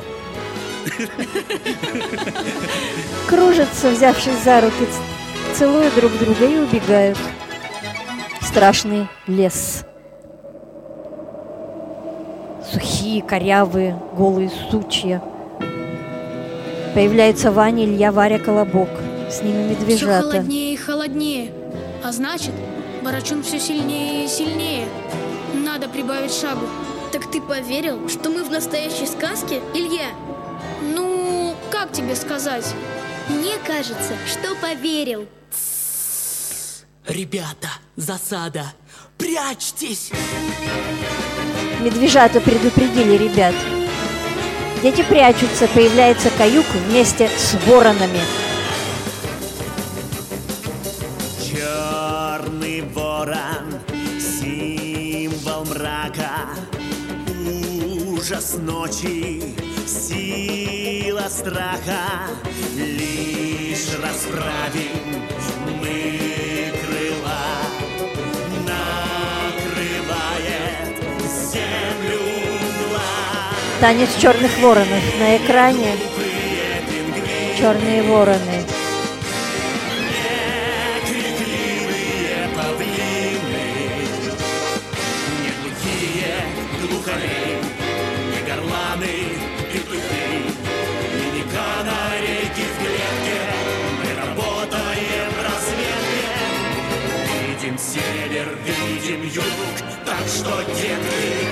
Кружатся, 3.27 3.89
взявшись 3.91 4.43
за 4.43 4.61
руки, 4.61 4.87
целуют 5.53 5.93
друг 5.95 6.11
друга 6.17 6.45
и 6.45 6.57
убегают. 6.57 7.17
Страшный 8.41 9.07
лес. 9.27 9.83
Сухие, 12.71 13.21
корявые, 13.21 13.99
голые 14.15 14.51
сучья. 14.71 15.21
Появляются 16.93 17.51
Ваня, 17.51 17.85
Илья, 17.85 18.11
Варя, 18.11 18.39
Колобок. 18.39 18.89
С 19.29 19.43
ними 19.43 19.75
Все 19.75 19.81
медвежата. 19.81 20.31
холоднее 20.31 20.68
и 20.68 20.68
холоднее. 21.09 21.51
А 22.03 22.11
значит, 22.11 22.51
Барачун 23.03 23.43
все 23.43 23.59
сильнее 23.59 24.25
и 24.25 24.27
сильнее. 24.27 24.87
Надо 25.53 25.87
прибавить 25.89 26.33
шагу. 26.33 26.67
Так 27.11 27.29
ты 27.31 27.41
поверил, 27.41 28.07
что 28.07 28.29
мы 28.29 28.43
в 28.43 28.51
настоящей 28.51 29.07
сказке, 29.07 29.61
Илья? 29.73 30.09
Ну, 30.93 31.55
как 31.71 31.91
тебе 31.91 32.15
сказать? 32.15 32.65
Мне 33.27 33.53
кажется, 33.65 34.13
что 34.27 34.55
поверил. 34.55 35.27
Ребята, 37.07 37.69
засада! 37.95 38.65
Прячьтесь! 39.17 40.11
Медвежата 41.81 42.39
предупредили 42.39 43.17
ребят. 43.17 43.55
Дети 44.83 45.03
прячутся, 45.03 45.67
появляется 45.67 46.29
каюк 46.37 46.65
вместе 46.87 47.29
с 47.37 47.55
воронами. 47.65 48.21
Ужас 58.49 58.59
ночи, 58.62 59.41
сила 59.88 61.27
страха. 61.29 62.27
Лишь 62.75 63.95
расправим 64.01 65.25
мы 65.81 66.73
крыла, 66.81 67.45
накрывает 69.45 70.23
землю 71.51 72.21
мгла. 72.62 73.12
Танец 73.79 74.09
черных 74.19 74.57
воронов 74.59 75.19
на 75.19 75.38
экране. 75.38 75.97
Черные 77.57 78.03
вороны. 78.03 78.78
Север, 97.91 98.47
видим 98.65 99.23
юг, 99.23 99.43
так 100.06 100.28
что, 100.28 100.63
детки. 100.73 101.47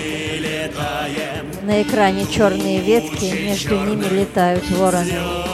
Мы 0.00 0.38
летаем 0.38 1.46
На 1.62 1.82
экране 1.82 2.26
черные 2.26 2.80
ветки, 2.80 3.26
между 3.46 3.78
ними 3.78 4.06
летают 4.06 4.68
вороны. 4.70 5.47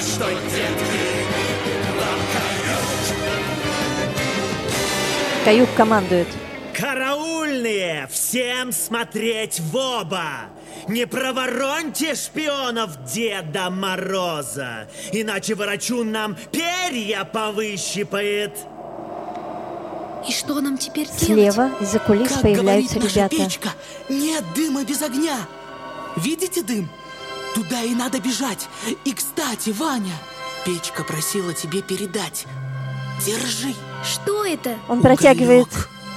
Что, 0.00 0.28
детки, 0.30 1.26
вам 1.98 2.20
Каюк 5.44 5.68
командует. 5.76 6.28
Караульные! 6.74 8.08
Всем 8.10 8.72
смотреть 8.72 9.60
в 9.60 9.76
оба! 9.76 10.48
Не 10.88 11.06
провороньте 11.06 12.14
шпионов 12.14 13.04
Деда 13.04 13.70
Мороза, 13.70 14.88
иначе 15.12 15.54
ворочун 15.54 16.10
нам 16.10 16.36
перья 16.50 17.24
повыщипает. 17.24 18.56
И 20.28 20.32
что 20.32 20.60
нам 20.60 20.78
теперь 20.78 21.06
делать? 21.06 21.22
Слева 21.54 21.70
из-за 21.80 21.98
кулис 21.98 22.28
Как 22.32 22.42
появляются 22.42 22.94
говорит 22.94 23.16
наша 23.16 23.28
ребята. 23.28 23.36
печка, 23.36 23.68
нет 24.08 24.44
дыма 24.54 24.84
без 24.84 25.02
огня. 25.02 25.36
Видите 26.16 26.62
дым? 26.62 26.88
Туда 27.54 27.82
и 27.82 27.94
надо 27.94 28.20
бежать. 28.20 28.68
И, 29.04 29.12
кстати, 29.12 29.70
Ваня, 29.70 30.14
печка 30.64 31.04
просила 31.04 31.52
тебе 31.52 31.82
передать. 31.82 32.46
Держи. 33.24 33.74
Что 34.04 34.44
это? 34.44 34.78
Он 34.88 35.02
протягивает 35.02 35.68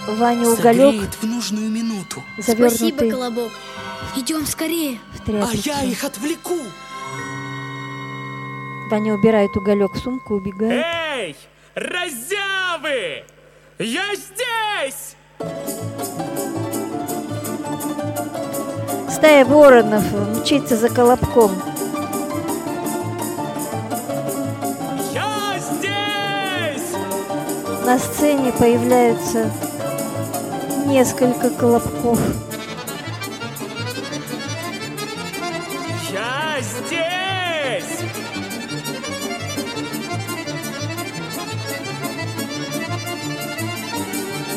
Ване 0.08 0.48
уголек, 0.48 0.94
Согреет 0.94 1.14
в 1.16 1.26
нужную 1.26 1.70
минуту. 1.70 2.24
Спасибо, 2.40 2.70
завернутый 2.70 3.12
Колобок. 3.12 3.52
Идем 4.16 4.46
скорее. 4.46 5.00
в 5.26 5.30
А 5.30 5.50
я 5.54 5.84
их 5.84 6.04
отвлеку. 6.04 6.60
Ваня 8.90 9.14
убирает 9.14 9.56
уголек 9.56 9.94
в 9.94 10.00
сумку, 10.00 10.36
убегает. 10.36 10.86
Эй, 10.86 11.36
разявы! 11.74 13.24
Я 13.80 14.14
здесь! 14.16 15.16
Стая 19.24 19.46
воронов 19.46 20.04
мчится 20.36 20.76
за 20.76 20.90
колобком. 20.90 21.52
Я 25.14 25.58
здесь! 25.62 26.92
На 27.86 27.98
сцене 28.00 28.52
появляются 28.52 29.50
несколько 30.88 31.50
колобков. 31.52 32.20
Я 36.12 36.58
здесь! 36.60 38.00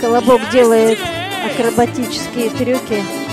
Колобок 0.01 0.41
Я 0.41 0.51
делает 0.51 0.99
здесь! 0.99 1.61
акробатические 1.61 2.51
трюки. 2.51 3.26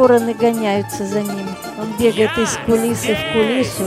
Вороны 0.00 0.32
гоняются 0.32 1.04
за 1.04 1.20
ним. 1.20 1.46
Он 1.78 1.92
бегает 1.98 2.30
из 2.38 2.58
кулисы 2.64 3.14
в 3.14 3.32
кулису. 3.34 3.84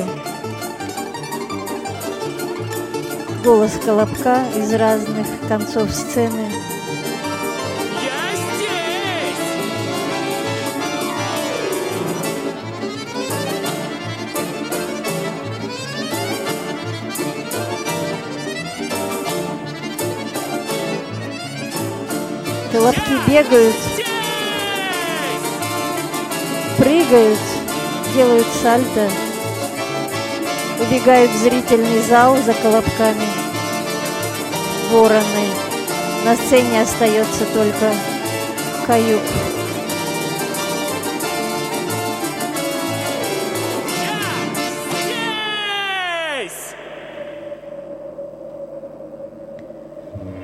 Голос 3.43 3.71
колобка 3.83 4.43
из 4.55 4.71
разных 4.75 5.25
концов 5.47 5.89
сцены. 5.89 6.51
Колобки 22.71 23.01
бегают, 23.27 23.75
прыгают, 27.13 27.39
делают 28.15 28.47
сальто, 28.63 29.07
убегают 30.81 31.29
в 31.29 31.37
зрительный 31.37 32.01
зал 32.01 32.35
за 32.37 32.53
колобками. 32.55 33.27
Вороны. 34.91 35.23
На 36.25 36.35
сцене 36.35 36.81
остается 36.81 37.45
только 37.53 37.93
каюк. 38.87 39.21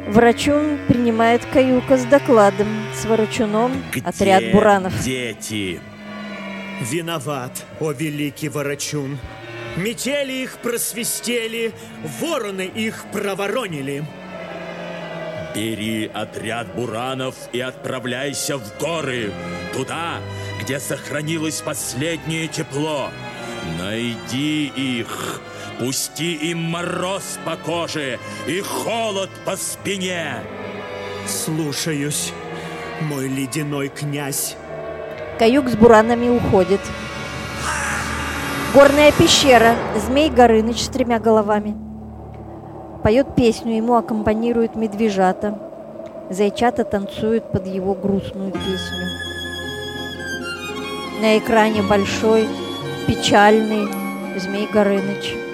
Врачун 0.07 0.79
принимает 0.87 1.45
каюка 1.45 1.97
с 1.97 2.05
докладом. 2.05 2.67
С 2.93 3.05
ворочуном 3.05 3.71
отряд 4.03 4.41
Где 4.41 4.51
буранов. 4.51 5.03
дети? 5.03 5.79
Виноват, 6.81 7.65
о 7.79 7.91
великий 7.91 8.47
ворочун. 8.49 9.19
Метели 9.75 10.43
их 10.43 10.57
просвистели, 10.59 11.73
вороны 12.19 12.61
их 12.61 13.05
проворонили. 13.11 14.05
Бери 15.53 16.09
отряд 16.13 16.73
буранов 16.75 17.35
и 17.51 17.59
отправляйся 17.59 18.57
в 18.57 18.77
горы, 18.77 19.31
туда, 19.73 20.21
где 20.61 20.79
сохранилось 20.79 21.61
последнее 21.61 22.47
тепло. 22.47 23.09
Найди 23.77 24.67
их, 24.67 25.41
пусти 25.79 26.33
им 26.33 26.59
мороз 26.59 27.39
по 27.45 27.57
коже 27.57 28.19
и 28.47 28.61
холод 28.61 29.29
по 29.43 29.57
спине. 29.57 30.43
Слушаюсь, 31.27 32.31
мой 33.01 33.27
ледяной 33.27 33.89
князь. 33.89 34.55
Каюк 35.39 35.69
с 35.69 35.77
буранами 35.77 36.27
уходит. 36.27 36.81
Горная 38.73 39.13
пещера. 39.13 39.73
Змей 39.95 40.29
Горыныч 40.29 40.83
с 40.83 40.89
тремя 40.89 41.17
головами. 41.17 41.77
Поет 43.03 43.35
песню, 43.35 43.77
ему 43.77 43.95
аккомпанируют 43.95 44.75
медвежата. 44.75 45.57
Зайчата 46.29 46.83
танцуют 46.83 47.53
под 47.53 47.67
его 47.67 47.93
грустную 47.93 48.51
песню. 48.51 49.07
На 51.21 51.37
экране 51.37 51.83
большой, 51.83 52.45
печальный 53.07 53.87
Змей 54.37 54.67
Горыныч. 54.67 55.48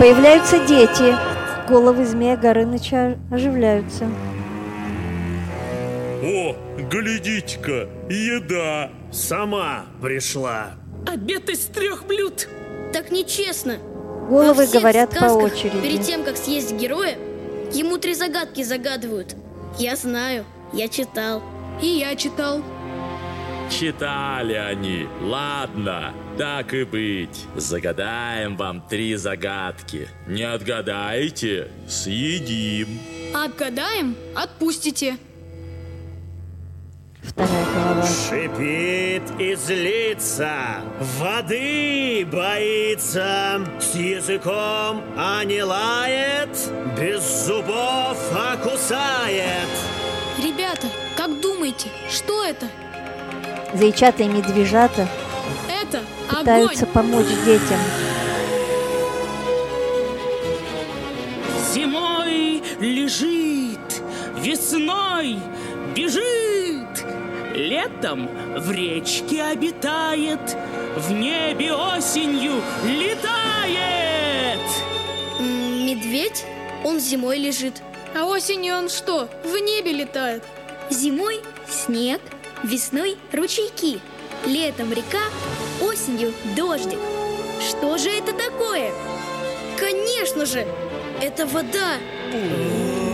Появляются 0.00 0.58
дети. 0.66 1.14
Головы 1.68 2.06
змея 2.06 2.34
Горыныча 2.34 3.18
оживляются. 3.30 4.06
О, 6.22 6.56
глядите-ка, 6.90 7.86
еда. 8.08 8.92
Сама 9.12 9.84
пришла. 10.00 10.70
Обед 11.06 11.50
из 11.50 11.66
трех 11.66 12.06
блюд. 12.06 12.48
Так 12.94 13.10
нечестно. 13.10 13.76
Головы 14.30 14.54
Во 14.54 14.66
всех 14.66 14.80
говорят 14.80 15.10
по 15.10 15.34
очереди. 15.34 15.82
Перед 15.82 16.00
тем, 16.00 16.24
как 16.24 16.38
съесть 16.38 16.72
героя, 16.72 17.18
ему 17.70 17.98
три 17.98 18.14
загадки 18.14 18.62
загадывают. 18.62 19.36
Я 19.78 19.96
знаю, 19.96 20.46
я 20.72 20.88
читал. 20.88 21.42
И 21.82 21.86
я 21.86 22.16
читал. 22.16 22.62
Читали 23.70 24.54
они. 24.54 25.06
Ладно, 25.20 26.12
так 26.36 26.74
и 26.74 26.84
быть. 26.84 27.46
Загадаем 27.54 28.56
вам 28.56 28.82
три 28.82 29.14
загадки. 29.14 30.08
Не 30.26 30.42
отгадаете? 30.42 31.70
Съедим. 31.88 32.98
Отгадаем, 33.32 34.16
отпустите. 34.34 35.16
Вторая 37.22 37.64
голова. 37.74 38.06
Шипит 38.06 39.22
и 39.38 39.54
злится, 39.54 40.82
воды 41.18 42.26
боится, 42.30 43.60
с 43.78 43.94
языком, 43.94 45.02
а 45.16 45.44
не 45.44 45.62
лает, 45.62 46.50
без 46.98 47.46
зубов, 47.46 48.18
а 48.34 48.56
кусает. 48.56 49.68
Ребята, 50.38 50.88
как 51.16 51.40
думаете, 51.40 51.88
что 52.08 52.44
это? 52.44 52.66
Зайчата 53.74 54.22
и 54.22 54.28
медвежата 54.28 55.08
Это 55.68 56.02
пытаются 56.28 56.84
огонь. 56.84 56.94
помочь 56.94 57.26
детям. 57.44 57.78
Зимой 61.72 62.62
лежит, 62.80 64.02
весной 64.38 65.38
бежит, 65.94 67.04
летом 67.54 68.28
в 68.56 68.70
речке 68.72 69.42
обитает, 69.44 70.56
в 70.96 71.12
небе 71.12 71.72
осенью 71.72 72.54
летает. 72.84 74.58
Медведь? 75.38 76.44
Он 76.84 76.98
зимой 76.98 77.38
лежит. 77.38 77.82
А 78.18 78.24
осенью 78.24 78.74
он 78.76 78.88
что, 78.88 79.28
в 79.44 79.56
небе 79.56 79.92
летает? 79.92 80.42
Зимой 80.90 81.40
снег, 81.68 82.20
весной 82.64 83.16
ручейки, 83.32 84.00
летом 84.46 84.92
река, 84.92 85.22
осенью 85.80 86.32
дождик. 86.56 86.98
Что 87.60 87.98
же 87.98 88.10
это 88.10 88.32
такое? 88.32 88.92
Конечно 89.78 90.46
же, 90.46 90.66
это 91.20 91.46
вода. 91.46 91.98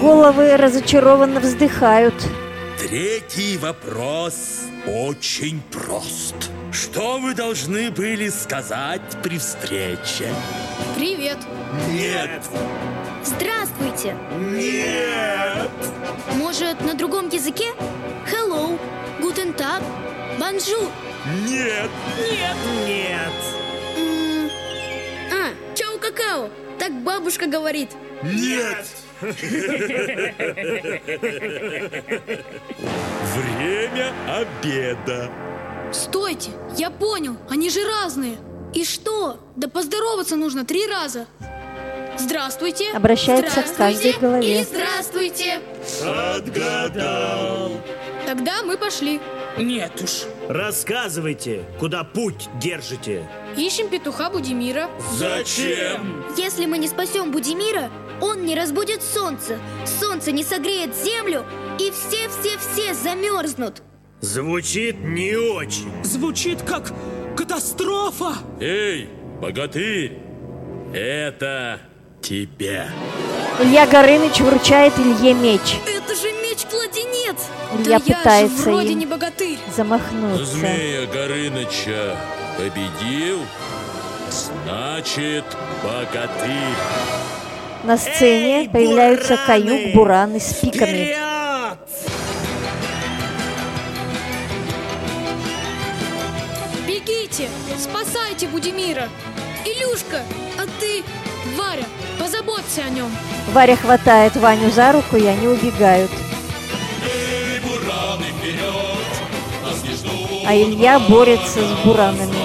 Головы 0.01 0.57
разочарованно 0.57 1.41
вздыхают. 1.41 2.15
Третий 2.79 3.57
вопрос 3.59 4.63
очень 4.87 5.61
прост. 5.73 6.35
Что 6.71 7.19
вы 7.19 7.35
должны 7.35 7.91
были 7.91 8.29
сказать 8.29 9.01
при 9.23 9.39
встрече? 9.39 10.29
Привет. 10.97 11.39
Нет. 11.91 12.43
Здравствуйте. 13.25 14.15
Нет. 14.39 15.71
Может, 16.35 16.81
на 16.83 16.95
другом 16.95 17.29
языке? 17.29 17.73
Hello, 18.31 18.79
Tag, 19.67 19.83
bonjour. 20.39 20.89
Нет. 21.49 21.91
Нет. 22.31 22.57
Нет. 22.87 23.33
М, 23.99 24.49
А, 25.33 25.75
чау 25.75 25.99
какао. 25.99 26.51
Так 26.79 26.93
бабушка 27.03 27.47
говорит. 27.47 27.91
Нет. 28.23 28.87
Время 33.35 34.13
обеда. 34.29 35.31
Стойте, 35.93 36.51
я 36.77 36.91
понял, 36.91 37.37
они 37.51 37.69
же 37.69 37.81
разные. 37.85 38.37
И 38.73 38.85
что? 38.85 39.41
Да 39.57 39.67
поздороваться 39.69 40.37
нужно 40.37 40.65
три 40.65 40.87
раза. 40.87 41.27
Здравствуйте. 42.19 42.93
Обращается 42.93 43.63
к 43.63 43.75
каждой 43.77 44.13
И 44.13 44.19
голове. 44.19 44.65
здравствуйте. 44.65 45.59
Отгадал. 46.05 47.73
Тогда 48.27 48.63
мы 48.63 48.77
пошли. 48.79 49.21
Нет 49.59 50.03
уж. 50.03 50.25
Рассказывайте, 50.49 51.65
куда 51.79 52.05
путь 52.05 52.49
держите. 52.61 53.29
Ищем 53.57 53.89
петуха 53.89 54.31
Будимира. 54.31 54.91
Зачем? 55.15 56.25
Если 56.37 56.67
мы 56.67 56.79
не 56.79 56.89
спасем 56.89 57.31
Будимира, 57.31 57.91
он 58.21 58.45
не 58.45 58.55
разбудит 58.55 59.03
солнце. 59.03 59.59
Солнце 60.01 60.33
не 60.33 60.45
согреет 60.45 60.95
землю, 60.95 61.45
и 61.79 61.91
все-все-все 61.91 62.95
замерзнут. 62.95 63.83
Звучит 64.21 65.01
не 65.01 65.37
очень. 65.37 65.93
Звучит 66.05 66.63
как 66.63 66.93
катастрофа. 67.37 68.35
Эй, 68.61 69.09
богатырь, 69.41 70.19
это 70.95 71.81
тебе. 72.23 72.87
Илья 73.61 73.87
Горыныч 73.87 74.41
вручает 74.41 74.93
Илье 74.99 75.35
меч. 75.35 75.79
Это 75.87 76.15
же 76.15 76.31
меч-кладенец! 76.67 77.37
Илья 77.75 77.85
да 77.85 77.91
я 77.91 78.01
пытается 78.01 78.57
же 78.57 78.63
вроде 78.63 78.93
им 78.93 78.99
не 78.99 79.07
богатырь. 79.07 79.59
замахнуться. 79.75 80.45
Змея 80.47 81.07
Горыныча 81.07 82.17
победил, 82.57 83.41
значит, 84.31 85.45
богатырь. 85.83 86.51
На 87.85 87.97
сцене 87.97 88.61
Эй, 88.63 88.69
появляются 88.69 89.37
бураны! 89.37 89.47
каюк, 89.47 89.95
бураны 89.95 90.41
с 90.41 90.55
пиками. 90.55 91.15
Вперед! 91.15 91.79
Бегите, 96.87 97.49
спасайте 97.79 98.49
Будимира. 98.49 99.09
Илюшка, 99.65 100.23
а 100.59 100.63
ты, 100.81 101.03
Варя, 101.57 101.85
позаботься 102.19 102.83
о 102.87 102.91
нем. 102.91 103.11
Варя 103.53 103.77
хватает 103.77 104.35
Ваню 104.37 104.71
за 104.71 104.93
руку, 104.93 105.17
и 105.17 105.27
они 105.27 105.47
убегают. 105.49 106.11
А 110.49 110.55
Илья 110.55 111.01
борется 111.01 111.61
с 111.61 111.85
буранами. 111.85 112.37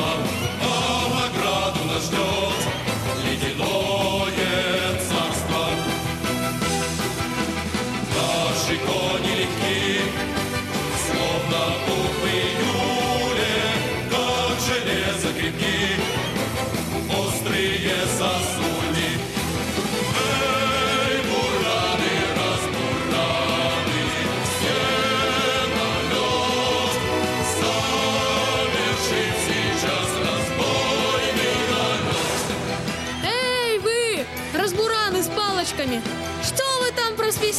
Эй, 9.64 10.02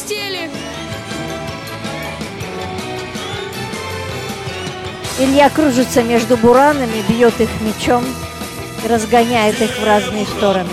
там 0.03 0.17
просвистели? 0.17 0.49
Илья 5.19 5.49
кружится 5.49 6.03
между 6.03 6.37
буранами, 6.37 7.03
бьет 7.07 7.39
их 7.39 7.49
мечом 7.61 8.03
и 8.83 8.87
разгоняет 8.87 9.61
их 9.61 9.77
в 9.77 9.83
разные 9.83 10.25
стороны. 10.25 10.69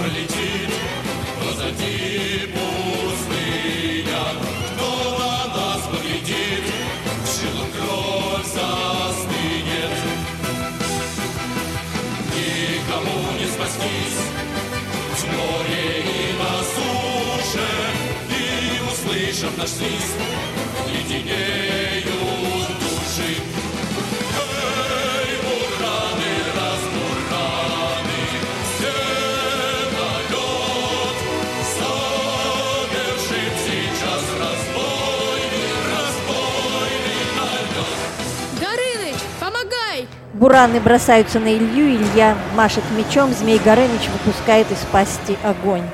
Бураны 40.40 40.80
бросаются 40.80 41.38
на 41.38 41.54
Илью, 41.54 41.96
Илья 41.96 42.34
машет 42.54 42.82
мечом, 42.96 43.30
Змей 43.34 43.58
Горыныч 43.58 44.08
выпускает 44.08 44.72
из 44.72 44.78
пасти 44.90 45.36
огонь. 45.42 45.86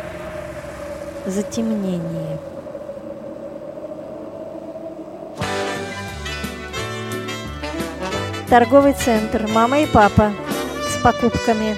Затемнение. 1.26 2.38
Торговый 8.48 8.92
центр, 8.92 9.48
мама 9.48 9.80
и 9.80 9.86
папа 9.86 10.32
с 10.92 11.02
покупками. 11.02 11.76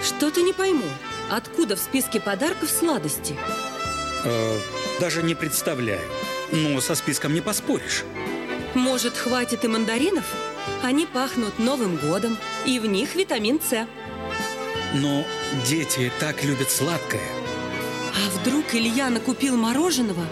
Что-то 0.00 0.40
не 0.42 0.52
пойму. 0.52 0.86
Откуда 1.32 1.74
в 1.74 1.80
списке 1.80 2.20
подарков 2.20 2.70
сладости? 2.70 3.34
Э, 4.24 4.56
даже 5.00 5.24
не 5.24 5.34
представляю. 5.34 6.08
Но 6.52 6.80
со 6.80 6.94
списком 6.94 7.34
не 7.34 7.40
поспоришь. 7.40 8.04
Может, 8.74 9.16
хватит 9.16 9.64
и 9.64 9.66
мандаринов? 9.66 10.26
Они 10.82 11.06
пахнут 11.06 11.58
Новым 11.58 11.96
годом, 11.96 12.36
и 12.66 12.78
в 12.78 12.86
них 12.86 13.14
витамин 13.14 13.60
С. 13.60 13.86
Но 14.94 15.24
дети 15.66 16.10
так 16.18 16.44
любят 16.44 16.70
сладкое. 16.70 17.20
А 18.14 18.38
вдруг 18.38 18.74
Илья 18.74 19.10
накупил 19.10 19.56
мороженого, 19.56 20.24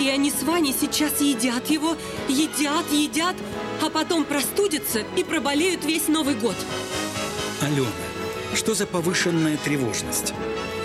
и 0.00 0.08
они 0.08 0.30
с 0.30 0.42
Ваней 0.42 0.74
сейчас 0.78 1.20
едят 1.20 1.70
его, 1.70 1.96
едят, 2.28 2.90
едят, 2.90 3.36
а 3.80 3.90
потом 3.90 4.24
простудятся 4.24 5.04
и 5.16 5.24
проболеют 5.24 5.84
весь 5.84 6.08
Новый 6.08 6.34
год. 6.34 6.56
Алена, 7.60 7.86
что 8.54 8.74
за 8.74 8.86
повышенная 8.86 9.56
тревожность? 9.56 10.34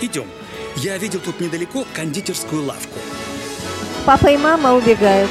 Идем. 0.00 0.26
Я 0.76 0.96
видел 0.96 1.20
тут 1.20 1.40
недалеко 1.40 1.84
кондитерскую 1.94 2.64
лавку. 2.64 2.98
Папа 4.06 4.28
и 4.28 4.36
мама 4.36 4.74
убегают. 4.74 5.30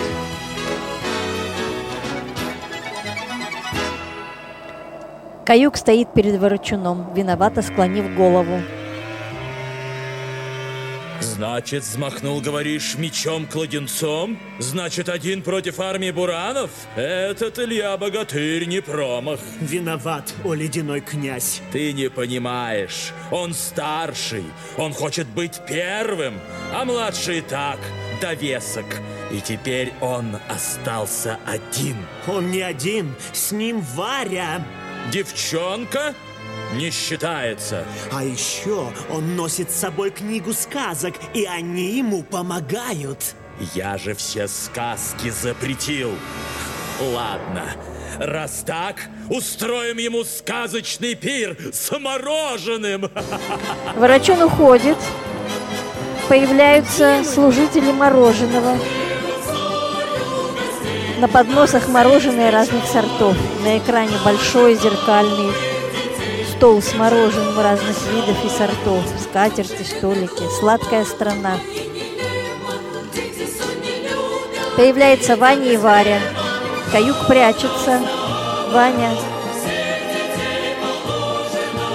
Каюк 5.48 5.78
стоит 5.78 6.14
перед 6.14 6.42
ворочуном, 6.42 7.14
виновато 7.16 7.62
склонив 7.62 8.16
голову. 8.18 8.62
Значит, 11.22 11.84
взмахнул, 11.84 12.42
говоришь, 12.42 12.96
мечом-кладенцом? 12.98 14.38
Значит, 14.60 15.08
один 15.08 15.42
против 15.42 15.80
армии 15.80 16.12
буранов? 16.12 16.72
Этот 16.98 17.60
Илья 17.60 17.96
Богатырь 17.96 18.66
не 18.68 18.82
промах. 18.82 19.40
Виноват, 19.62 20.34
о 20.44 20.54
ледяной 20.54 21.00
князь. 21.00 21.62
Ты 21.72 21.94
не 21.94 22.10
понимаешь. 22.10 23.14
Он 23.32 23.54
старший. 23.54 24.44
Он 24.78 24.92
хочет 24.92 25.28
быть 25.28 25.62
первым. 25.66 26.34
А 26.74 26.84
младший 26.84 27.40
так, 27.40 27.80
довесок. 28.22 28.86
И 29.32 29.40
теперь 29.40 29.94
он 30.02 30.38
остался 30.50 31.40
один. 31.46 31.96
Он 32.28 32.52
не 32.52 32.62
один. 32.62 33.16
С 33.32 33.54
ним 33.54 33.80
Варя. 33.96 34.62
Девчонка? 35.12 36.14
Не 36.74 36.92
считается. 36.92 37.86
А 38.12 38.24
еще 38.24 38.92
он 39.10 39.36
носит 39.36 39.72
с 39.72 39.76
собой 39.76 40.12
книгу 40.12 40.54
сказок, 40.54 41.16
и 41.34 41.46
они 41.46 41.98
ему 41.98 42.24
помогают. 42.24 43.36
Я 43.74 43.98
же 43.98 44.14
все 44.14 44.48
сказки 44.48 45.30
запретил. 45.30 46.12
Ладно, 47.00 47.64
раз 48.20 48.64
так, 48.66 48.98
устроим 49.30 49.98
ему 49.98 50.24
сказочный 50.24 51.16
пир 51.16 51.58
с 51.72 51.98
мороженым. 51.98 53.10
Ворочон 53.96 54.42
уходит. 54.44 54.98
Появляются 56.28 57.24
служители 57.24 57.92
мороженого. 57.92 58.78
На 61.20 61.28
подносах 61.28 61.88
мороженое 61.88 62.52
разных 62.52 62.86
сортов. 62.86 63.36
На 63.64 63.80
экране 63.80 64.14
большой 64.24 64.76
зеркальный 64.76 65.52
стол 66.52 66.80
с 66.80 66.94
мороженым 66.94 67.60
разных 67.60 67.98
видов 68.14 68.38
и 68.46 68.50
сортов, 68.50 69.04
скатерти, 69.24 69.82
столики, 69.82 70.44
сладкая 70.60 71.06
страна. 71.06 71.58
Появляется 74.76 75.36
Ваня 75.38 75.72
и 75.72 75.78
Варя. 75.78 76.20
Каюк 76.92 77.26
прячется. 77.28 78.00
Ваня 78.72 79.10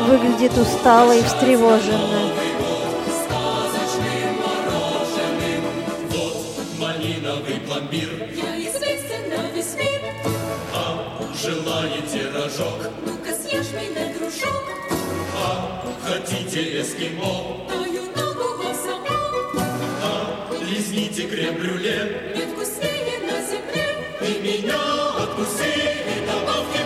выглядит 0.08 0.58
устало 0.58 1.12
и 1.12 1.22
встревоженно. 1.22 2.41
Желаете 12.22 12.28
рожок? 12.30 12.90
Ну-ка 13.06 13.32
съешь 13.34 13.72
меня, 13.72 14.12
дружок 14.14 14.64
А 15.36 15.84
хотите 16.04 16.80
эскимо? 16.80 17.66
Даю 17.68 18.02
ногу 18.16 18.62
вам 18.62 18.74
саму 18.74 19.60
А 20.02 20.50
лизните 20.62 21.26
крем-брюле 21.28 22.32
Нет 22.36 22.48
вкуснее 22.50 23.18
на 23.26 23.40
земле 23.42 23.86
И 24.20 24.40
меня 24.42 24.78
откуси 25.18 25.72
И 26.06 26.26
добавьте 26.26 26.80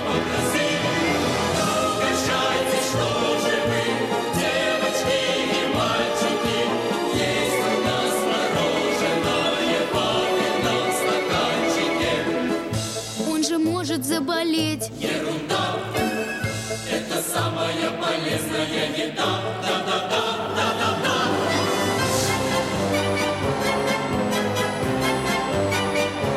самая 17.37 17.91
полезная 18.01 18.87
еда. 18.97 19.27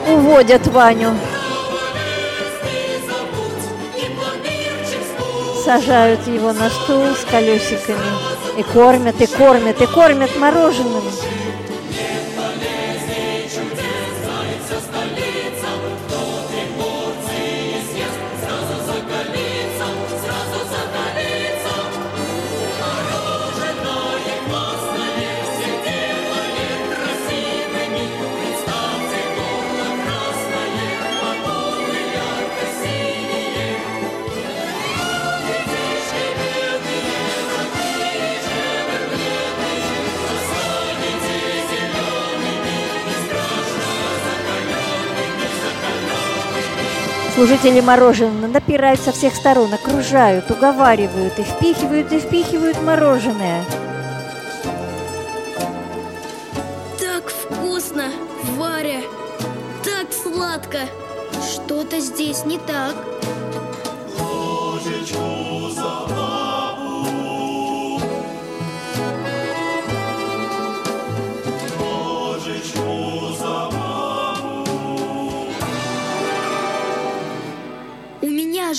Уводят 0.07 0.67
Ваню. 0.67 1.15
Сажают 5.63 6.27
его 6.27 6.51
на 6.51 6.69
стул 6.69 7.15
с 7.15 7.23
колесиками. 7.29 7.97
И 8.57 8.63
кормят, 8.63 9.21
и 9.21 9.27
кормят, 9.27 9.81
и 9.81 9.85
кормят 9.85 10.35
мороженым. 10.35 11.03
Служители 47.39 47.79
мороженого 47.79 48.47
напирают 48.47 48.99
со 48.99 49.13
всех 49.13 49.33
сторон, 49.33 49.73
окружают, 49.73 50.51
уговаривают 50.51 51.39
и 51.39 51.43
впихивают 51.43 52.11
и 52.11 52.19
впихивают 52.19 52.83
мороженое. 52.83 53.63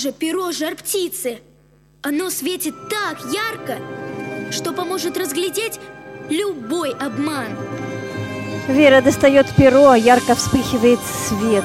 Же 0.01 0.11
перо 0.11 0.51
жар 0.51 0.75
птицы. 0.75 1.41
Оно 2.01 2.31
светит 2.31 2.73
так 2.89 3.19
ярко, 3.31 3.77
что 4.51 4.73
поможет 4.73 5.15
разглядеть 5.15 5.79
любой 6.27 6.89
обман. 6.93 7.55
Вера 8.67 9.01
достает 9.01 9.55
перо, 9.55 9.93
ярко 9.93 10.33
вспыхивает 10.33 10.99
свет. 11.27 11.63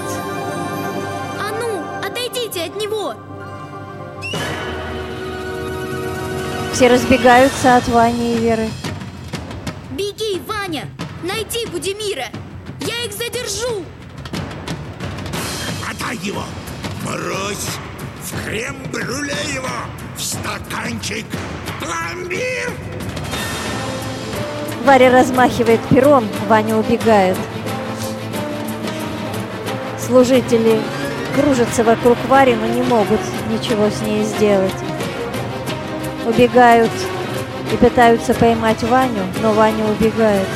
А 1.40 1.50
ну, 1.58 2.06
отойдите 2.06 2.64
от 2.64 2.76
него! 2.76 3.14
Все 6.74 6.88
разбегаются 6.88 7.76
от 7.76 7.88
Вани 7.88 8.34
и 8.34 8.38
Веры. 8.38 8.68
Беги, 9.92 10.42
Ваня! 10.46 10.90
Найди 11.22 11.64
Будимира! 11.72 12.26
Я 12.80 13.04
их 13.06 13.12
задержу! 13.12 13.82
Хватай 15.80 16.18
его! 16.18 16.44
Морозь! 17.02 17.78
В 18.26 18.44
крем-брюле 18.44 19.36
его! 19.54 19.68
В 20.16 20.20
стаканчик! 20.20 21.24
Пломбир! 21.78 22.72
Варя 24.84 25.12
размахивает 25.12 25.80
пером, 25.88 26.26
Ваня 26.48 26.76
убегает. 26.76 27.36
Служители 30.04 30.80
кружатся 31.36 31.84
вокруг 31.84 32.18
Вари, 32.28 32.56
но 32.56 32.66
не 32.66 32.82
могут 32.82 33.20
ничего 33.48 33.88
с 33.90 34.00
ней 34.02 34.24
сделать. 34.24 34.74
Убегают 36.26 36.90
и 37.72 37.76
пытаются 37.76 38.34
поймать 38.34 38.82
Ваню, 38.82 39.22
но 39.40 39.52
Ваня 39.52 39.84
убегает. 39.84 40.48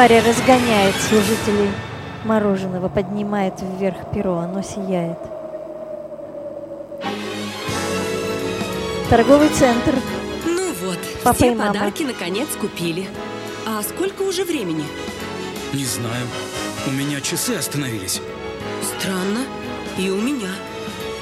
Варя 0.00 0.22
разгоняет 0.22 0.94
служителей 1.10 1.68
мороженого, 2.24 2.88
поднимает 2.88 3.52
вверх 3.60 3.98
перо, 4.14 4.38
оно 4.38 4.62
сияет. 4.62 5.18
Торговый 9.10 9.50
центр. 9.50 9.94
Ну 10.46 10.72
вот, 10.80 10.98
Папа 11.22 11.36
все 11.36 11.54
мама. 11.54 11.74
подарки 11.74 12.04
наконец 12.04 12.48
купили. 12.58 13.08
А 13.66 13.82
сколько 13.82 14.22
уже 14.22 14.44
времени? 14.44 14.86
Не 15.74 15.84
знаю. 15.84 16.26
У 16.86 16.90
меня 16.92 17.20
часы 17.20 17.56
остановились. 17.56 18.22
Странно. 18.82 19.40
И 19.98 20.08
у 20.08 20.18
меня. 20.18 20.48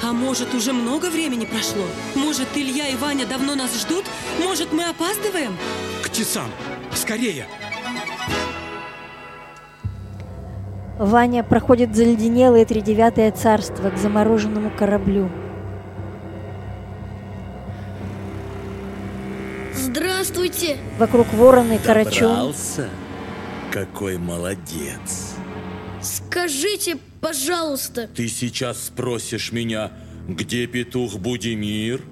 А 0.05 0.13
может, 0.13 0.55
уже 0.55 0.73
много 0.73 1.07
времени 1.07 1.47
прошло? 1.47 1.85
Может, 2.15 2.47
Илья 2.55 2.87
и 2.87 2.95
Ваня 2.95 3.27
давно 3.27 3.57
нас 3.57 3.77
ждут? 3.77 4.05
Может, 4.41 4.73
мы 4.73 4.85
опаздываем? 4.85 5.57
К 6.01 6.13
часам. 6.13 6.49
Скорее. 6.95 7.49
Ваня 10.99 11.45
проходит 11.45 11.95
заледенелое 11.95 12.65
тридевятое 12.65 13.31
царство 13.31 13.91
к 13.91 13.97
замороженному 13.97 14.71
кораблю. 14.71 15.31
Здравствуйте! 19.73 20.77
Вокруг 20.99 21.33
вороны, 21.35 21.79
карачун. 21.79 22.29
Добрался? 22.29 22.89
Какой 23.71 24.19
молодец. 24.19 25.37
Скажите, 26.03 26.97
пожалуйста, 27.21 28.09
Ты 28.09 28.29
сейчас 28.29 28.87
спросишь 28.87 29.53
меня, 29.53 29.93
где 30.27 30.67
петух 30.67 31.17
Будимир? 31.17 32.03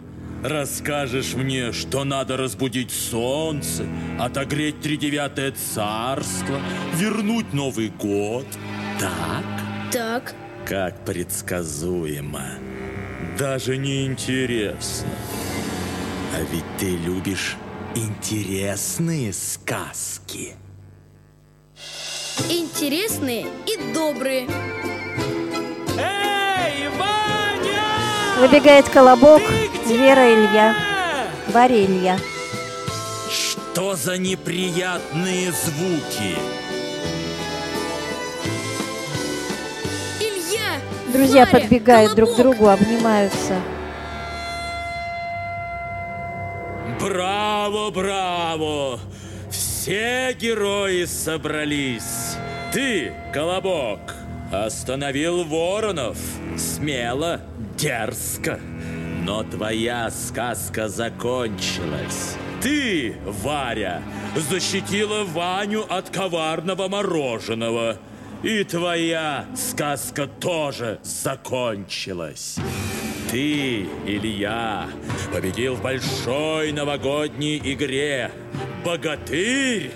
Расскажешь 0.45 1.35
мне, 1.35 1.73
что 1.73 2.05
надо 2.05 2.37
разбудить 2.37 2.93
солнце, 2.93 3.85
отогреть 4.21 4.81
тридевятое 4.81 5.53
царство, 5.53 6.61
вернуть 6.95 7.53
Новый 7.53 7.89
год. 7.89 8.47
Так? 8.99 9.45
так, 9.93 10.35
Как 10.67 11.05
предсказуемо. 11.05 12.43
Даже 13.39 13.77
не 13.77 14.07
интересно. 14.07 15.09
А 16.35 16.41
ведь 16.53 16.65
ты 16.79 16.97
любишь 16.97 17.57
интересные 17.95 19.33
сказки. 19.33 20.55
интересные 22.51 23.47
и 23.67 23.93
добрые. 23.95 24.47
Эй, 25.99 26.89
Ваня! 26.99 28.41
Выбегает 28.41 28.89
колобок, 28.89 29.43
Вера 29.87 30.35
Илья. 30.35 30.75
Варя 31.49 31.85
Илья. 31.85 32.19
Что 33.31 33.95
за 33.95 34.19
неприятные 34.19 35.53
звуки? 35.53 36.37
Друзья 41.17 41.47
Варя, 41.47 41.61
подбегают 41.61 42.15
друг 42.15 42.35
к 42.35 42.37
другу, 42.37 42.69
обнимаются. 42.69 43.59
Браво, 47.01 47.91
браво! 47.91 49.01
Все 49.51 50.35
герои 50.39 51.07
собрались. 51.07 52.37
Ты, 52.71 53.15
Колобок, 53.33 54.15
остановил 54.53 55.45
воронов. 55.45 56.19
Смело, 56.59 57.41
дерзко. 57.79 58.61
Но 59.25 59.43
твоя 59.43 60.11
сказка 60.11 60.89
закончилась. 60.89 62.37
Ты, 62.61 63.17
Варя, 63.25 64.03
защитила 64.51 65.25
Ваню 65.25 65.87
от 65.89 66.11
коварного 66.11 66.89
мороженого. 66.89 67.97
И 68.47 68.63
твоя 68.63 69.47
сказка 69.57 70.29
тоже 70.29 71.01
закончилась. 71.03 72.59
Ты, 73.29 73.89
Илья, 74.07 74.87
победил 75.33 75.75
в 75.75 75.83
большой 75.83 76.71
новогодней 76.71 77.59
игре. 77.59 78.31
Богатырь! 78.85 79.91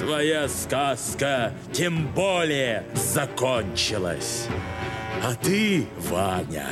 Твоя 0.00 0.48
сказка 0.48 1.52
тем 1.72 2.08
более 2.08 2.82
закончилась. 2.94 4.48
А 5.22 5.36
ты, 5.36 5.86
Ваня, 6.10 6.66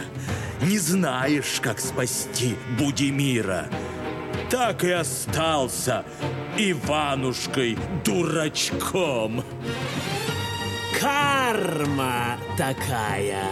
не 0.62 0.79
знаешь, 0.79 1.61
как 1.62 1.79
спасти 1.79 2.57
Будимира. 2.77 3.69
Так 4.51 4.83
и 4.83 4.91
остался 4.91 6.05
Иванушкой-дурачком. 6.59 9.45
Карма 11.01 12.38
такая. 12.57 13.45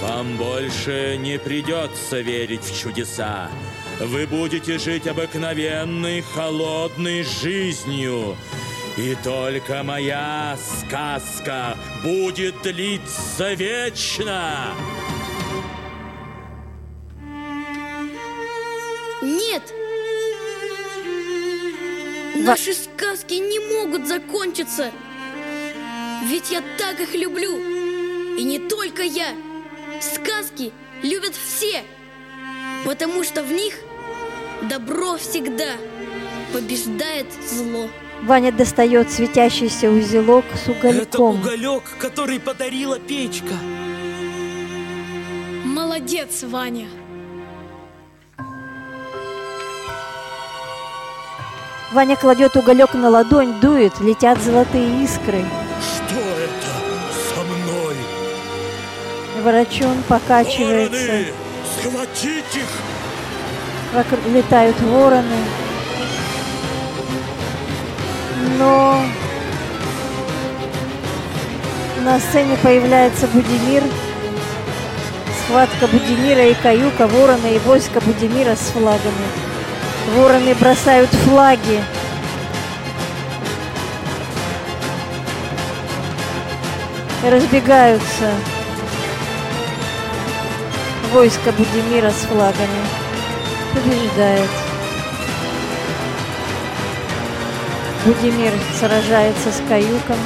Вам 0.00 0.36
больше 0.36 1.16
не 1.16 1.38
придется 1.38 2.20
верить 2.20 2.62
в 2.62 2.78
чудеса. 2.78 3.50
Вы 4.00 4.26
будете 4.26 4.78
жить 4.78 5.06
обыкновенной, 5.06 6.20
холодной 6.20 7.22
жизнью. 7.22 8.36
И 8.96 9.16
только 9.24 9.82
моя 9.82 10.56
сказка 10.58 11.76
будет 12.02 12.60
длиться 12.62 13.54
вечно. 13.54 14.74
Нет! 19.22 19.72
Наши 22.36 22.74
сказки 22.74 23.34
не 23.34 23.58
могут 23.58 24.06
закончиться. 24.06 24.92
Ведь 26.28 26.50
я 26.50 26.62
так 26.78 26.98
их 27.00 27.14
люблю. 27.14 27.56
И 28.36 28.42
не 28.42 28.58
только 28.58 29.02
я. 29.02 29.28
Сказки 30.00 30.72
любят 31.02 31.34
все. 31.34 31.82
Потому 32.84 33.22
что 33.22 33.42
в 33.42 33.52
них 33.52 33.74
добро 34.62 35.16
всегда 35.16 35.72
побеждает 36.52 37.26
зло. 37.48 37.88
Ваня 38.22 38.50
достает 38.50 39.12
светящийся 39.12 39.90
узелок 39.90 40.44
с 40.54 40.68
Это 40.68 40.88
угольком. 40.88 41.40
уголек, 41.40 41.82
который 41.98 42.40
подарила 42.40 42.98
печка. 42.98 43.54
Молодец, 45.64 46.42
Ваня. 46.42 46.88
Ваня 51.92 52.16
кладет 52.16 52.56
уголек 52.56 52.94
на 52.94 53.10
ладонь, 53.10 53.60
дует, 53.60 54.00
летят 54.00 54.40
золотые 54.42 55.04
искры. 55.04 55.44
Ворочун 59.46 60.02
покачивается. 60.08 61.06
Вороны! 61.06 61.26
Схватить 61.78 62.56
их! 62.56 62.66
Вокруг 63.94 64.26
летают 64.34 64.80
вороны. 64.80 65.36
Но 68.58 69.00
на 72.02 72.18
сцене 72.18 72.56
появляется 72.60 73.28
Будимир. 73.28 73.84
Схватка 75.44 75.86
Будимира 75.86 76.48
и 76.48 76.54
Каюка, 76.54 77.06
вороны 77.06 77.54
и 77.54 77.60
войско 77.60 78.00
Будимира 78.00 78.56
с 78.56 78.72
флагами. 78.72 79.28
Вороны 80.16 80.56
бросают 80.56 81.10
флаги. 81.10 81.84
Разбегаются 87.22 88.32
войско 91.16 91.50
Будимира 91.52 92.10
с 92.10 92.26
флагами. 92.26 92.82
Побеждает. 93.72 94.50
Будимир 98.04 98.52
сражается 98.78 99.50
с 99.50 99.62
каюком. 99.66 100.18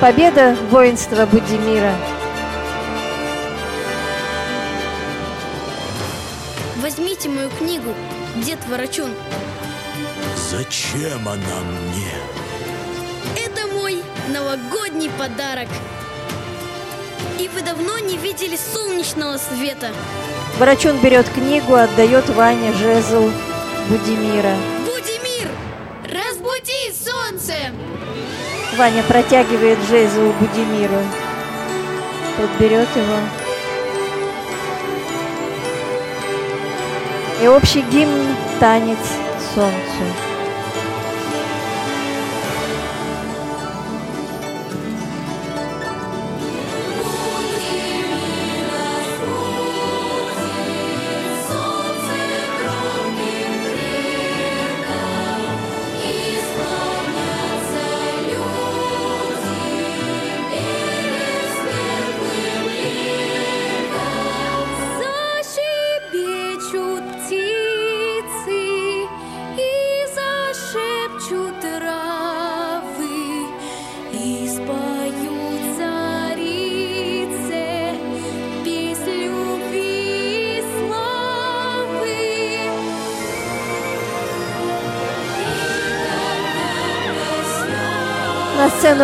Победа 0.00 0.56
воинства 0.70 1.26
Будимира 1.26 1.92
Возьмите 6.80 7.28
мою 7.28 7.50
книгу, 7.50 7.94
дед 8.36 8.58
Ворочун. 8.66 9.10
Зачем 10.50 11.28
она 11.28 11.60
мне? 11.68 12.14
Это 13.36 13.66
мой 13.66 13.98
новогодний 14.28 15.10
подарок. 15.18 15.68
И 17.38 17.48
вы 17.48 17.60
давно 17.60 17.98
не 17.98 18.16
видели 18.16 18.56
солнечного 18.56 19.36
света. 19.36 19.90
Ворочун 20.58 20.98
берет 21.00 21.28
книгу, 21.28 21.74
отдает 21.74 22.26
Ване 22.30 22.72
жезл 22.72 23.30
Будимира. 23.90 24.56
Будимир, 24.86 25.48
разбуди 26.04 26.94
солнце! 26.94 27.54
Ваня 28.78 29.02
протягивает 29.02 29.78
жезл 29.90 30.32
Будимиру. 30.40 31.02
Тот 32.38 32.50
берет 32.58 32.88
его. 32.96 33.39
И 37.42 37.48
общий 37.48 37.80
гимн 37.80 38.36
«Танец 38.60 38.98
солнцу». 39.54 40.29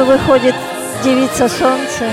Выходит 0.05 0.55
девица 1.03 1.49
солнца. 1.49 2.05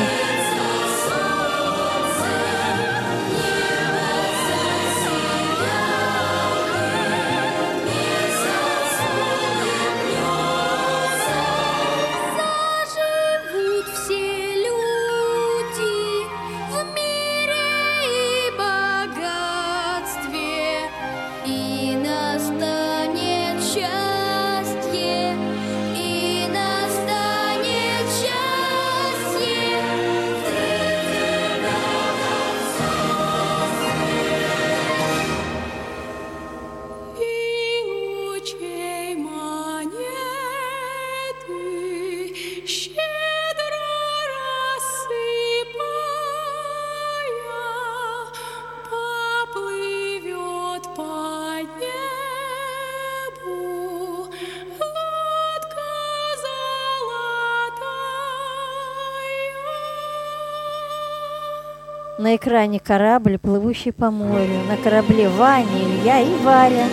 На 62.23 62.37
экране 62.37 62.79
корабль, 62.79 63.37
плывущий 63.37 63.91
по 63.91 64.09
морю. 64.09 64.63
На 64.69 64.77
корабле 64.77 65.27
Ваня, 65.27 65.65
Илья 65.83 66.21
и 66.21 66.33
Варя. 66.37 66.87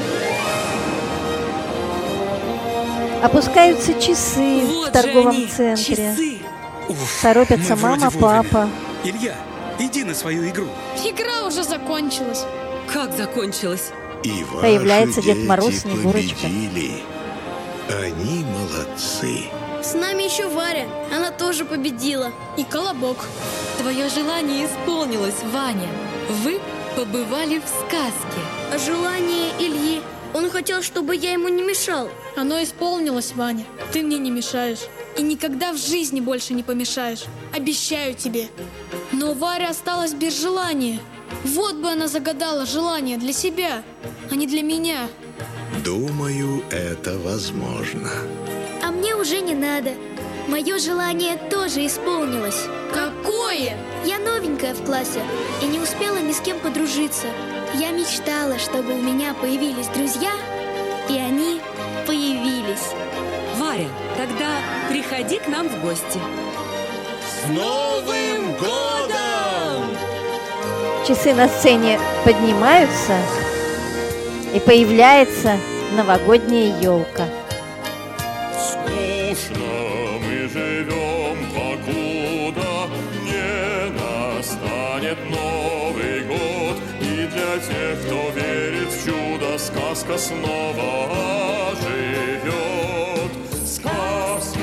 Опускаются 3.22 3.94
часы 3.94 4.62
Вот 4.66 4.82
в 4.82 4.86
же 4.86 4.90
торговом 4.90 5.28
они, 5.36 5.46
центре. 5.46 5.94
часы. 5.94 6.38
Уф, 6.88 7.20
Торопятся 7.22 7.76
мама, 7.76 8.10
папа. 8.10 8.68
Илья, 9.04 9.36
иди 9.78 10.02
на 10.02 10.16
свою 10.16 10.48
игру. 10.48 10.66
Игра 10.96 11.46
уже 11.46 11.62
закончилась. 11.62 12.44
Как 12.92 13.16
закончилась? 13.16 13.92
И 14.24 14.42
ваши 14.50 14.62
Появляется 14.62 15.22
Дед 15.22 15.46
Мороз, 15.46 15.76
Снегурочка. 15.76 16.34
победили. 16.42 16.90
Они 17.88 18.44
молодцы. 18.44 19.44
С 19.80 19.94
нами 19.94 20.24
еще 20.24 20.48
Варя, 20.48 20.86
она 21.16 21.30
тоже 21.30 21.64
победила. 21.64 22.32
И 22.56 22.64
Колобок. 22.64 23.28
Твое 23.80 24.10
желание 24.10 24.66
исполнилось, 24.66 25.42
Ваня. 25.54 25.88
Вы 26.44 26.60
побывали 26.96 27.58
в 27.60 27.66
сказке. 27.66 28.40
А 28.70 28.76
желание 28.76 29.52
Ильи, 29.58 30.02
он 30.34 30.50
хотел, 30.50 30.82
чтобы 30.82 31.16
я 31.16 31.32
ему 31.32 31.48
не 31.48 31.62
мешал. 31.62 32.10
Оно 32.36 32.62
исполнилось, 32.62 33.32
Ваня. 33.34 33.64
Ты 33.90 34.02
мне 34.02 34.18
не 34.18 34.30
мешаешь. 34.30 34.80
И 35.16 35.22
никогда 35.22 35.72
в 35.72 35.78
жизни 35.78 36.20
больше 36.20 36.52
не 36.52 36.62
помешаешь. 36.62 37.24
Обещаю 37.56 38.14
тебе. 38.14 38.48
Но 39.12 39.32
Варя 39.32 39.70
осталась 39.70 40.12
без 40.12 40.38
желания. 40.38 41.00
Вот 41.44 41.76
бы 41.76 41.88
она 41.88 42.06
загадала 42.06 42.66
желание 42.66 43.16
для 43.16 43.32
себя, 43.32 43.82
а 44.30 44.36
не 44.36 44.46
для 44.46 44.62
меня. 44.62 45.08
Думаю, 45.82 46.62
это 46.70 47.18
возможно. 47.18 48.10
А 48.84 48.90
мне 48.90 49.14
уже 49.16 49.40
не 49.40 49.54
надо. 49.54 49.92
Мое 50.48 50.78
желание 50.78 51.38
тоже 51.48 51.86
исполнилось. 51.86 52.66
Какое? 53.60 53.76
Я 54.04 54.18
новенькая 54.18 54.74
в 54.74 54.84
классе 54.84 55.20
и 55.62 55.66
не 55.66 55.78
успела 55.78 56.16
ни 56.18 56.32
с 56.32 56.40
кем 56.40 56.58
подружиться. 56.60 57.26
Я 57.74 57.90
мечтала, 57.90 58.58
чтобы 58.58 58.94
у 58.94 58.98
меня 58.98 59.34
появились 59.34 59.86
друзья, 59.88 60.30
и 61.08 61.18
они 61.18 61.60
появились. 62.06 62.94
Варя, 63.58 63.88
тогда 64.16 64.48
приходи 64.88 65.38
к 65.38 65.48
нам 65.48 65.68
в 65.68 65.80
гости. 65.82 66.18
С 67.28 67.48
Новым 67.48 68.54
годом! 68.54 69.96
Часы 71.06 71.34
на 71.34 71.48
сцене 71.48 72.00
поднимаются, 72.24 73.18
и 74.54 74.60
появляется 74.60 75.58
новогодняя 75.96 76.80
елка. 76.80 77.26
Скучно 78.58 79.66
мы 80.24 80.48
живем, 80.48 81.09
сказка 89.70 90.18
снова 90.18 91.70
оживет. 91.70 93.32
Сказка 93.66 94.58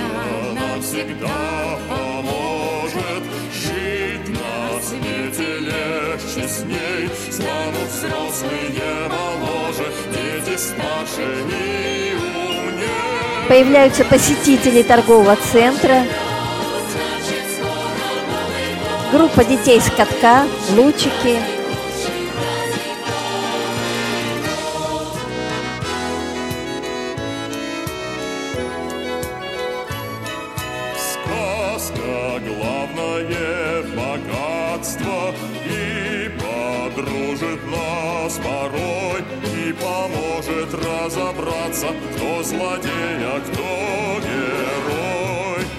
нам 0.53 0.81
всегда 0.81 1.79
поможет 1.89 3.23
жить 3.53 4.29
на 4.29 4.81
свете 4.81 5.59
легче 5.59 6.47
с 6.47 6.63
ней. 6.63 7.09
Станут 7.31 7.89
взрослые 7.89 9.09
моложе, 9.09 9.91
дети 10.11 10.57
старше 10.57 11.45
и 11.49 12.15
умнее. 12.15 13.47
Появляются 13.47 14.03
посетители 14.05 14.83
торгового 14.83 15.37
центра. 15.51 16.03
Группа 19.11 19.43
детей 19.45 19.79
с 19.79 19.89
катка, 19.89 20.45
лучики. 20.75 21.56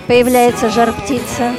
Появляется 0.08 0.70
жар-птица. 0.70 1.52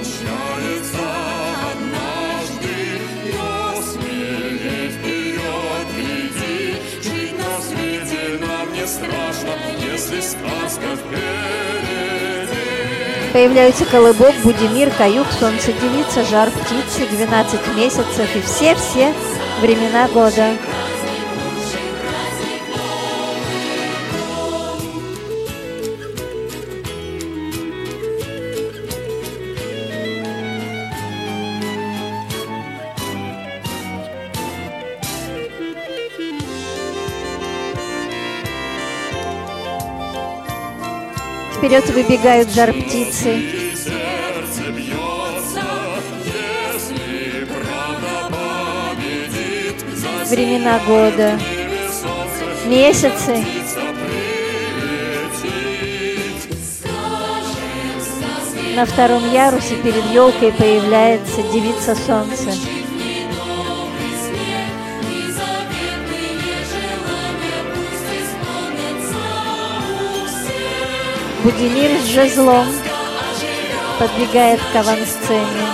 Появляются 13.31 13.85
колыбок, 13.85 14.33
Будимир, 14.43 14.89
Каюк, 14.97 15.27
Солнце, 15.39 15.71
Девица, 15.71 16.25
Жар, 16.25 16.49
Птицы, 16.49 17.05
12 17.07 17.75
месяцев 17.75 18.35
и 18.35 18.41
все-все 18.41 19.13
времена 19.61 20.07
года. 20.07 20.55
Вперед 41.59 41.89
выбегают 41.89 42.49
жар 42.53 42.71
птицы. 42.71 43.43
Сердце 43.75 44.71
бьется, 44.71 45.61
если 46.23 47.45
правда 47.45 48.33
победит. 48.95 49.83
За 49.93 50.33
Времена 50.33 50.79
года. 50.87 51.37
Месяцы. 52.65 53.45
На 58.77 58.85
втором 58.85 59.29
ярусе 59.33 59.75
перед 59.83 60.05
елкой 60.13 60.53
появляется 60.53 61.43
девица 61.51 61.93
солнца. 61.93 62.53
Будимир 71.43 72.01
с 72.01 72.07
жезлом 72.07 72.67
подбегает 73.97 74.59
к 74.73 74.75
авансцене. 74.75 75.67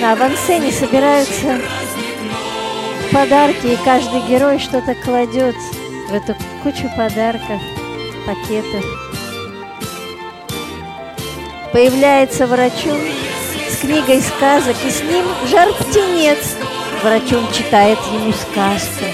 На 0.00 0.12
авансцене 0.12 0.70
собираются 0.70 1.60
подарки, 3.10 3.68
и 3.68 3.84
каждый 3.84 4.20
герой 4.28 4.58
что-то 4.58 4.94
кладет 4.94 5.56
в 6.08 6.14
эту 6.14 6.36
кучу 6.62 6.90
подарков, 6.96 7.60
пакетов. 8.26 8.84
Появляется 11.72 12.46
врачун 12.46 13.00
с 13.70 13.76
книгой 13.78 14.20
сказок, 14.20 14.76
и 14.84 14.90
с 14.90 15.02
ним 15.02 15.24
жар-птенец. 15.50 16.56
Врачун 17.02 17.50
читает 17.52 17.98
ему 18.12 18.32
сказку. 18.32 19.09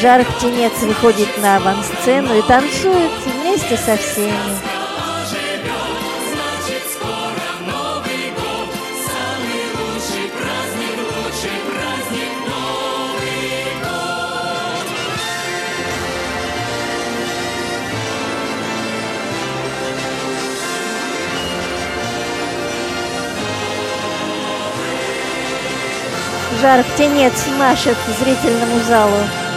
Жар-птенец 0.00 0.80
выходит 0.82 1.38
на 1.38 1.56
авансцену 1.56 2.38
и 2.38 2.42
танцует 2.42 3.10
вместе 3.26 3.76
со 3.76 3.96
всеми. 3.96 4.32
Жар-птенец 26.60 27.46
машет 27.58 27.96
зрительному 28.20 28.80
залу. 28.84 29.47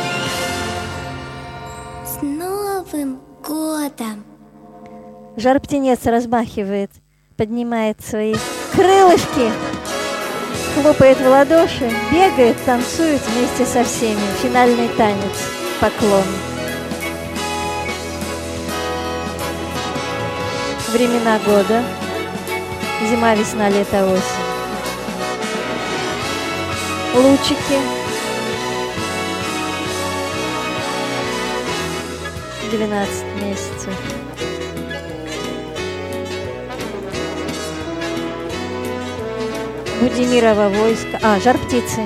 Жар-птенец 5.42 6.06
размахивает, 6.06 6.92
поднимает 7.36 8.00
свои 8.06 8.36
крылышки, 8.74 9.52
хлопает 10.76 11.18
в 11.20 11.28
ладоши, 11.28 11.92
бегает, 12.12 12.56
танцует 12.64 13.20
вместе 13.22 13.66
со 13.66 13.84
всеми. 13.84 14.20
Финальный 14.44 14.88
танец, 14.90 15.18
поклон. 15.80 16.24
Времена 20.94 21.40
года. 21.44 21.84
Зима, 23.10 23.34
весна, 23.34 23.68
лето, 23.70 24.06
осень. 24.06 24.22
Лучики. 27.16 27.80
Двенадцать 32.70 33.26
месяцев. 33.42 34.51
Будимирова 40.02 40.68
войско. 40.70 41.20
А, 41.22 41.40
жар 41.40 41.60
птицы. 41.60 42.02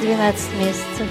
Двенадцать 0.00 0.54
месяцев. 0.54 1.08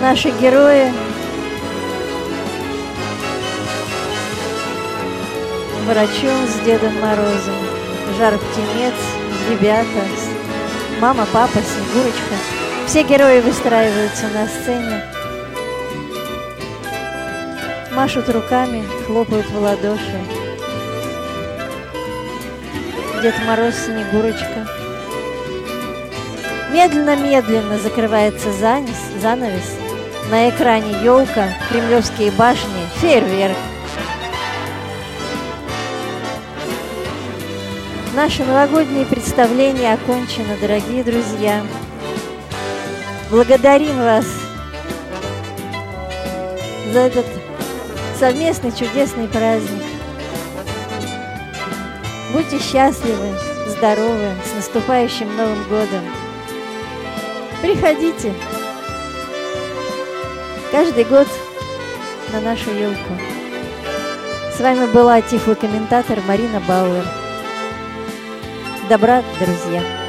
Наши 0.00 0.30
герои 0.40 0.92
Врачом 5.86 6.46
с 6.48 6.64
Дедом 6.64 6.98
Морозом, 7.00 7.54
Жар-птенец, 8.18 8.94
ребята, 9.50 9.86
мама, 10.98 11.26
папа, 11.30 11.58
Снегурочка. 11.58 12.34
Все 12.86 13.02
герои 13.02 13.40
выстраиваются 13.40 14.28
на 14.28 14.46
сцене, 14.46 15.04
машут 17.92 18.28
руками, 18.30 18.82
хлопают 19.06 19.46
в 19.50 19.60
ладоши. 19.60 20.20
Дед 23.22 23.34
Мороз, 23.46 23.74
Снегурочка. 23.74 24.66
Медленно-медленно 26.72 27.78
закрывается 27.78 28.52
занес, 28.52 28.96
занавес. 29.20 29.76
На 30.30 30.48
экране 30.48 30.92
елка, 31.04 31.48
кремлевские 31.70 32.30
башни, 32.32 32.88
фейерверк. 32.96 33.53
Наше 38.14 38.44
новогоднее 38.44 39.04
представление 39.06 39.92
окончено, 39.92 40.56
дорогие 40.60 41.02
друзья. 41.02 41.66
Благодарим 43.28 43.98
вас 43.98 44.24
за 46.92 47.00
этот 47.00 47.26
совместный 48.16 48.70
чудесный 48.70 49.26
праздник. 49.26 49.82
Будьте 52.32 52.60
счастливы, 52.60 53.34
здоровы, 53.66 54.30
с 54.48 54.54
наступающим 54.54 55.36
Новым 55.36 55.64
годом. 55.64 56.04
Приходите 57.62 58.32
каждый 60.70 61.02
год 61.02 61.26
на 62.32 62.40
нашу 62.40 62.70
елку. 62.70 63.14
С 64.56 64.60
вами 64.60 64.86
была 64.92 65.20
тифлокомментатор 65.20 66.20
Марина 66.28 66.60
Бауэр. 66.60 67.23
Добра, 68.88 69.22
друзья! 69.40 70.03